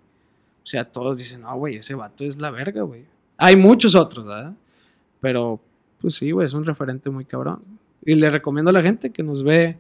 o 0.63 0.67
sea, 0.69 0.83
todos 0.83 1.17
dicen, 1.17 1.41
no, 1.41 1.55
güey, 1.55 1.77
ese 1.77 1.95
vato 1.95 2.25
es 2.25 2.39
la 2.39 2.51
verga, 2.51 2.81
güey. 2.81 3.05
Hay 3.37 3.55
muchos 3.55 3.95
otros, 3.95 4.25
¿verdad? 4.25 4.53
Pero, 5.21 5.61
pues 6.01 6.15
sí, 6.15 6.31
güey, 6.31 6.45
es 6.45 6.53
un 6.53 6.65
referente 6.65 7.09
muy 7.09 7.23
cabrón. 7.23 7.61
Y 8.03 8.15
le 8.15 8.29
recomiendo 8.29 8.69
a 8.69 8.73
la 8.73 8.81
gente 8.81 9.11
que 9.11 9.23
nos 9.23 9.43
ve, 9.43 9.77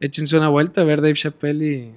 échense 0.00 0.36
una 0.36 0.48
vuelta 0.48 0.80
a 0.80 0.84
ver 0.84 1.00
Dave 1.00 1.14
Chappelle 1.14 1.64
y 1.66 1.92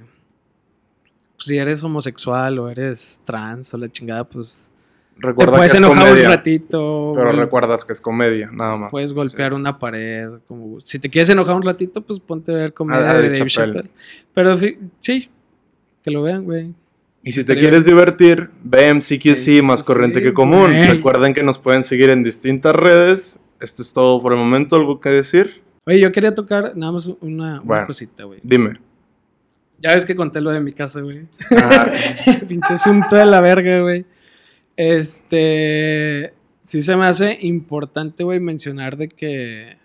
pues, 1.35 1.47
si 1.47 1.57
eres 1.57 1.83
homosexual 1.83 2.59
o 2.59 2.69
eres 2.69 3.21
trans 3.25 3.73
o 3.73 3.77
la 3.77 3.89
chingada, 3.89 4.23
pues 4.23 4.71
te 5.19 5.27
Recuerda 5.27 5.57
puedes 5.57 5.71
que 5.73 5.77
es 5.77 5.83
enojar 5.83 6.07
comedia. 6.07 6.29
un 6.29 6.35
ratito. 6.35 7.11
Pero 7.13 7.31
recuerdas 7.33 7.83
que 7.85 7.91
es 7.93 7.99
comedia, 8.01 8.49
nada 8.53 8.77
más. 8.77 8.91
Puedes 8.91 9.11
golpear 9.13 9.53
una 9.53 9.77
pared. 9.77 10.29
Como, 10.47 10.79
si 10.79 10.97
te 10.97 11.09
quieres 11.09 11.29
enojar 11.29 11.55
un 11.55 11.63
ratito, 11.63 12.01
pues 12.01 12.19
ponte 12.21 12.53
a 12.53 12.55
ver 12.55 12.73
comedia 12.73 13.11
Ah, 13.11 13.17
de 13.19 13.29
Dave 13.29 13.49
Chappelle. 13.49 13.89
Pero 14.33 14.57
sí, 14.99 15.29
que 16.03 16.11
lo 16.11 16.21
vean, 16.23 16.45
güey. 16.45 16.73
Y 17.21 17.33
si 17.33 17.45
te 17.45 17.57
quieres 17.57 17.83
divertir, 17.83 18.49
ve 18.63 18.93
MCQC 18.93 19.61
más 19.61 19.81
Sí, 19.81 19.85
corriente 19.85 20.21
que 20.21 20.33
común. 20.33 20.71
güey. 20.71 20.83
Recuerden 20.87 21.33
que 21.33 21.43
nos 21.43 21.59
pueden 21.59 21.83
seguir 21.83 22.09
en 22.11 22.23
distintas 22.23 22.73
redes. 22.73 23.41
Esto 23.59 23.81
es 23.81 23.91
todo 23.91 24.21
por 24.21 24.31
el 24.31 24.39
momento. 24.39 24.77
¿Algo 24.77 25.01
que 25.01 25.09
decir? 25.09 25.61
Oye, 25.89 25.99
yo 25.99 26.11
quería 26.11 26.35
tocar 26.35 26.77
nada 26.77 26.91
más 26.91 27.07
una, 27.19 27.63
cosita, 27.87 28.25
güey. 28.25 28.39
Dime. 28.43 28.73
Ya 29.81 29.95
ves 29.95 30.05
que 30.05 30.15
conté 30.15 30.39
lo 30.39 30.51
de 30.51 30.59
mi 30.59 30.71
casa, 30.71 31.01
güey. 31.01 31.25
Ah, 31.51 31.91
Pinche 32.47 32.73
asunto 32.73 33.15
de 33.15 33.25
la 33.25 33.41
verga, 33.41 33.79
güey. 33.79 34.05
Este. 34.77 36.33
Sí 36.61 36.81
se 36.83 36.95
me 36.95 37.07
hace 37.07 37.39
importante, 37.41 38.23
güey, 38.23 38.39
mencionar 38.39 38.97
de 38.97 39.09
que. 39.09 39.77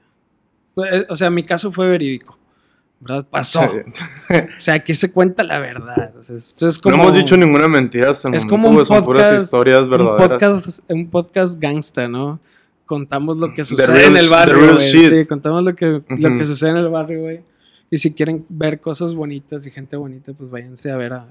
pues, 0.74 0.92
eh, 0.92 1.06
O 1.08 1.16
sea, 1.16 1.30
mi 1.30 1.42
caso 1.42 1.72
fue 1.72 1.88
verídico. 1.88 2.38
¿Verdad? 3.00 3.26
Pasó. 3.30 3.62
O 3.62 4.58
sea, 4.58 4.74
aquí 4.74 4.92
se 4.92 5.10
cuenta 5.10 5.42
la 5.42 5.58
verdad. 5.58 6.14
O 6.18 6.22
sea, 6.22 6.36
esto 6.36 6.66
es 6.68 6.78
como. 6.78 6.96
no 6.96 7.02
hemos 7.04 7.14
dicho 7.14 7.34
ninguna 7.36 7.66
mentira 7.66 8.10
hasta 8.10 8.28
el 8.28 8.34
Es 8.34 8.44
momento, 8.44 8.66
como 8.68 8.78
un 8.80 8.84
Son 8.86 9.04
puras 9.04 9.42
historias 9.42 9.84
un 9.84 9.90
verdaderas. 9.90 10.28
podcast, 10.28 10.80
un 10.90 11.08
podcast 11.08 11.58
gangsta, 11.58 12.08
¿no? 12.08 12.40
Contamos 12.86 13.38
lo 13.38 13.54
que 13.54 13.64
sucede 13.64 13.96
real- 13.96 14.10
en 14.10 14.16
el 14.18 14.28
barrio, 14.28 14.74
güey. 14.74 14.90
Sí, 14.90 15.24
contamos 15.26 15.62
lo 15.64 15.74
que, 15.74 16.02
lo 16.08 16.36
que 16.36 16.44
sucede 16.44 16.70
en 16.70 16.76
el 16.76 16.88
barrio, 16.88 17.20
güey. 17.22 17.40
Y 17.90 17.98
si 17.98 18.12
quieren 18.12 18.44
ver 18.48 18.80
cosas 18.80 19.14
bonitas 19.14 19.66
y 19.66 19.70
gente 19.70 19.96
bonita, 19.96 20.32
pues 20.32 20.50
váyanse 20.50 20.90
a 20.90 20.96
ver 20.96 21.12
a 21.14 21.28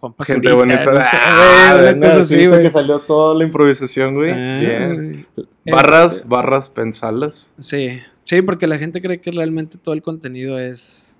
Juan 0.00 0.14
Gente 0.20 0.48
Pazurita. 0.48 0.54
bonita. 0.54 0.84
no 0.92 1.00
sé, 1.00 1.16
Ah, 1.20 1.76
una 1.80 2.00
cosa 2.08 2.24
sí, 2.24 2.34
así, 2.36 2.46
güey. 2.46 2.62
que 2.62 2.70
salió 2.70 2.98
toda 3.00 3.34
la 3.36 3.44
improvisación, 3.44 4.14
güey. 4.14 4.30
Ah, 4.30 4.58
Bien. 4.60 5.26
Barras, 5.66 6.16
Este, 6.16 6.28
barras, 6.28 6.70
pensalas. 6.70 7.52
sí, 7.58 7.98
sí, 8.24 8.42
porque 8.42 8.66
la 8.66 8.78
gente 8.78 9.00
cree 9.02 9.20
que 9.20 9.30
realmente 9.30 9.76
todo 9.78 9.94
el 9.94 10.02
contenido 10.02 10.58
es... 10.58 11.18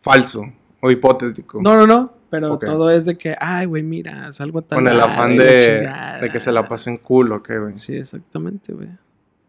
Falso 0.00 0.44
o 0.80 0.90
hipotético. 0.90 1.60
No, 1.62 1.76
no, 1.76 1.86
no, 1.86 2.12
pero 2.30 2.58
todo 2.58 2.90
es 2.90 3.04
de 3.04 3.16
que, 3.16 3.36
ay, 3.38 3.66
güey, 3.66 3.82
mira, 3.82 4.30
salgo 4.32 4.60
a 4.60 4.62
tal 4.62 4.76
Con 4.78 4.88
el 4.88 5.00
afán 5.00 5.36
de, 5.36 5.58
chingada". 5.58 6.18
de 6.20 6.30
que 6.30 6.40
se 6.40 6.50
la 6.52 6.66
pasen 6.66 6.96
cool, 6.98 7.30
ok, 7.32 7.50
güey. 7.60 7.76
Sí, 7.76 7.94
exactamente, 7.96 8.72
güey. 8.72 8.88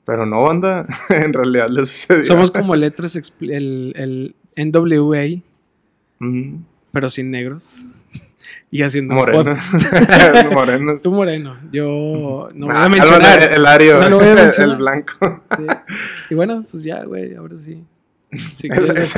Pero 0.06 0.26
no, 0.26 0.44
banda. 0.44 0.86
en 1.10 1.32
realidad 1.34 1.70
le 1.70 1.86
sucedió. 1.86 2.24
Somos 2.24 2.52
como 2.52 2.76
letras, 2.76 3.16
expl- 3.16 3.52
el, 3.54 3.94
el 3.96 4.36
NWA, 4.72 5.42
pero 6.92 7.10
sin 7.10 7.32
negros. 7.32 8.06
y 8.70 8.82
haciendo 8.84 9.16
Morenos. 9.16 9.60
Morenos. 10.52 11.02
Tú 11.02 11.12
moreno, 11.12 11.58
yo 11.72 12.50
no 12.54 12.68
voy 12.68 12.76
Ah, 12.78 12.86
a 12.86 12.90
mencionar. 12.90 13.54
El 13.54 13.66
Ario, 13.66 14.00
No 14.02 14.10
lo 14.10 14.20
voy 14.20 14.28
a 14.28 14.34
mencionar. 14.36 14.72
el 14.72 14.78
blanco. 14.78 15.44
Sí. 15.58 15.64
Y 16.32 16.36
bueno, 16.36 16.66
pues 16.70 16.84
ya, 16.84 17.04
güey, 17.04 17.36
ahora 17.36 17.56
sí. 17.56 17.84
Ese, 18.30 18.68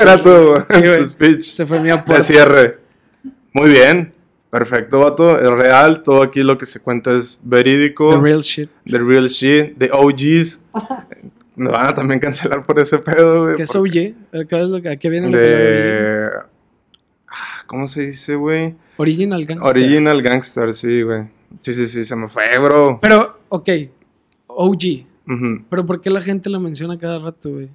era 0.01 0.21
tu. 0.21 0.29
Sí, 0.67 0.81
tu 0.99 1.07
speech 1.07 1.43
Se 1.51 1.65
fue 1.65 1.79
mi 1.79 1.85
de 1.87 1.93
aporte. 1.93 2.23
cierre. 2.23 2.79
Muy 3.53 3.71
bien. 3.71 4.13
Perfecto, 4.57 5.01
vato. 5.01 5.37
Es 5.37 5.49
real. 5.51 6.01
Todo 6.01 6.21
aquí 6.23 6.41
lo 6.41 6.57
que 6.57 6.65
se 6.65 6.79
cuenta 6.79 7.11
es 7.13 7.37
verídico. 7.43 8.11
The 8.15 8.21
real 8.21 8.39
shit. 8.41 8.69
The 8.85 8.99
real 8.99 9.27
shit. 9.27 9.77
The 9.77 9.89
OGs. 9.91 10.61
Nos 11.57 11.73
van 11.73 11.87
a 11.87 11.93
también 11.93 12.21
cancelar 12.21 12.65
por 12.65 12.79
ese 12.79 12.97
pedo, 12.99 13.43
güey. 13.43 13.55
¿Qué 13.57 13.63
es 13.63 13.75
OG? 13.75 13.91
¿Qué 13.91 14.15
es 14.31 14.67
lo 14.69 14.81
que- 14.81 14.89
¿A 14.89 14.95
qué 14.95 15.09
viene 15.09 15.29
De... 15.37 16.29
Ah, 17.27 17.63
¿Cómo 17.67 17.85
se 17.89 18.05
dice, 18.07 18.35
güey? 18.35 18.75
Original 18.95 19.45
Gangster. 19.45 19.69
Original 19.75 20.21
Gangster, 20.21 20.73
sí, 20.73 21.01
güey. 21.01 21.23
Sí, 21.61 21.73
sí, 21.73 21.87
sí, 21.87 22.05
se 22.05 22.15
me 22.15 22.29
fue, 22.29 22.57
bro. 22.57 22.99
Pero, 23.01 23.39
ok, 23.49 23.69
OG. 24.47 24.83
Pero 25.69 25.85
¿por 25.85 25.99
qué 25.99 26.09
la 26.09 26.21
gente 26.21 26.49
lo 26.49 26.61
menciona 26.61 26.97
cada 26.97 27.19
rato, 27.19 27.51
güey? 27.51 27.69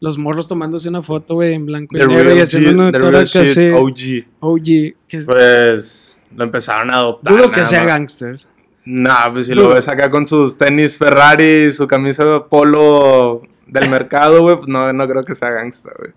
Los 0.00 0.18
morros 0.18 0.46
tomándose 0.48 0.88
una 0.88 1.02
foto, 1.02 1.34
güey, 1.34 1.54
en 1.54 1.64
blanco 1.66 1.96
y 1.96 2.00
The 2.00 2.06
negro 2.06 2.36
y 2.36 2.40
haciendo 2.40 2.68
shit, 2.70 2.78
una 2.78 2.92
cara 2.92 3.24
que 3.24 3.72
OG. 3.72 4.26
OG. 4.40 4.64
Que 5.08 5.16
es- 5.16 5.26
Pues 5.26 6.20
lo 6.34 6.44
empezaron 6.44 6.90
a 6.90 6.96
adoptar. 6.96 7.32
dudo 7.34 7.50
que 7.50 7.64
sea 7.64 7.80
más. 7.80 7.88
gangsters. 7.88 8.50
Nah, 8.84 9.32
pues 9.32 9.46
si 9.46 9.52
Dudo. 9.54 9.70
lo 9.70 9.74
ves 9.74 9.88
acá 9.88 10.10
con 10.10 10.26
sus 10.26 10.56
tenis 10.58 10.96
Ferrari, 10.98 11.72
su 11.72 11.88
camisa 11.88 12.44
polo 12.46 13.42
del 13.66 13.88
mercado, 13.90 14.42
güey, 14.42 14.56
pues 14.56 14.68
no, 14.68 14.92
no 14.92 15.08
creo 15.08 15.24
que 15.24 15.34
sea 15.34 15.50
gangsta, 15.50 15.90
güey. 15.98 16.10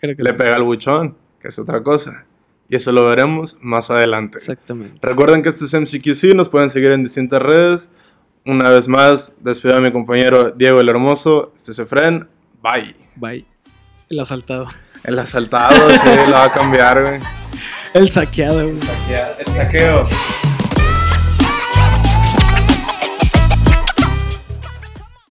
Creo 0.00 0.16
que 0.16 0.22
Le 0.22 0.32
no. 0.32 0.36
pega 0.36 0.56
al 0.56 0.64
buchón, 0.64 1.16
que 1.40 1.48
es 1.48 1.58
otra 1.58 1.82
cosa. 1.82 2.26
Y 2.68 2.76
eso 2.76 2.92
lo 2.92 3.06
veremos 3.06 3.56
más 3.60 3.90
adelante. 3.90 4.36
Exactamente. 4.38 4.92
Recuerden 5.02 5.42
que 5.42 5.48
este 5.48 5.64
es 5.64 5.72
MCQC, 5.74 6.34
nos 6.34 6.48
pueden 6.48 6.68
seguir 6.70 6.90
en 6.90 7.02
distintas 7.04 7.40
redes. 7.40 7.90
Una 8.44 8.68
vez 8.70 8.86
más, 8.88 9.36
despido 9.40 9.76
a 9.76 9.80
mi 9.80 9.90
compañero 9.92 10.50
Diego 10.50 10.80
el 10.80 10.88
Hermoso. 10.88 11.52
Este 11.56 11.72
es 11.72 11.78
Efren. 11.78 12.28
Bye. 12.62 12.94
Bye. 13.16 13.46
El 14.08 14.20
asaltado. 14.20 14.68
El 15.04 15.18
asaltado, 15.18 15.90
sí, 15.90 16.08
lo 16.26 16.32
va 16.32 16.44
a 16.44 16.52
cambiar, 16.52 17.00
güey. 17.00 17.20
El 17.94 18.10
saqueado, 18.10 18.66
güey. 18.68 18.78
El 19.46 19.52
saqueo. 19.54 20.08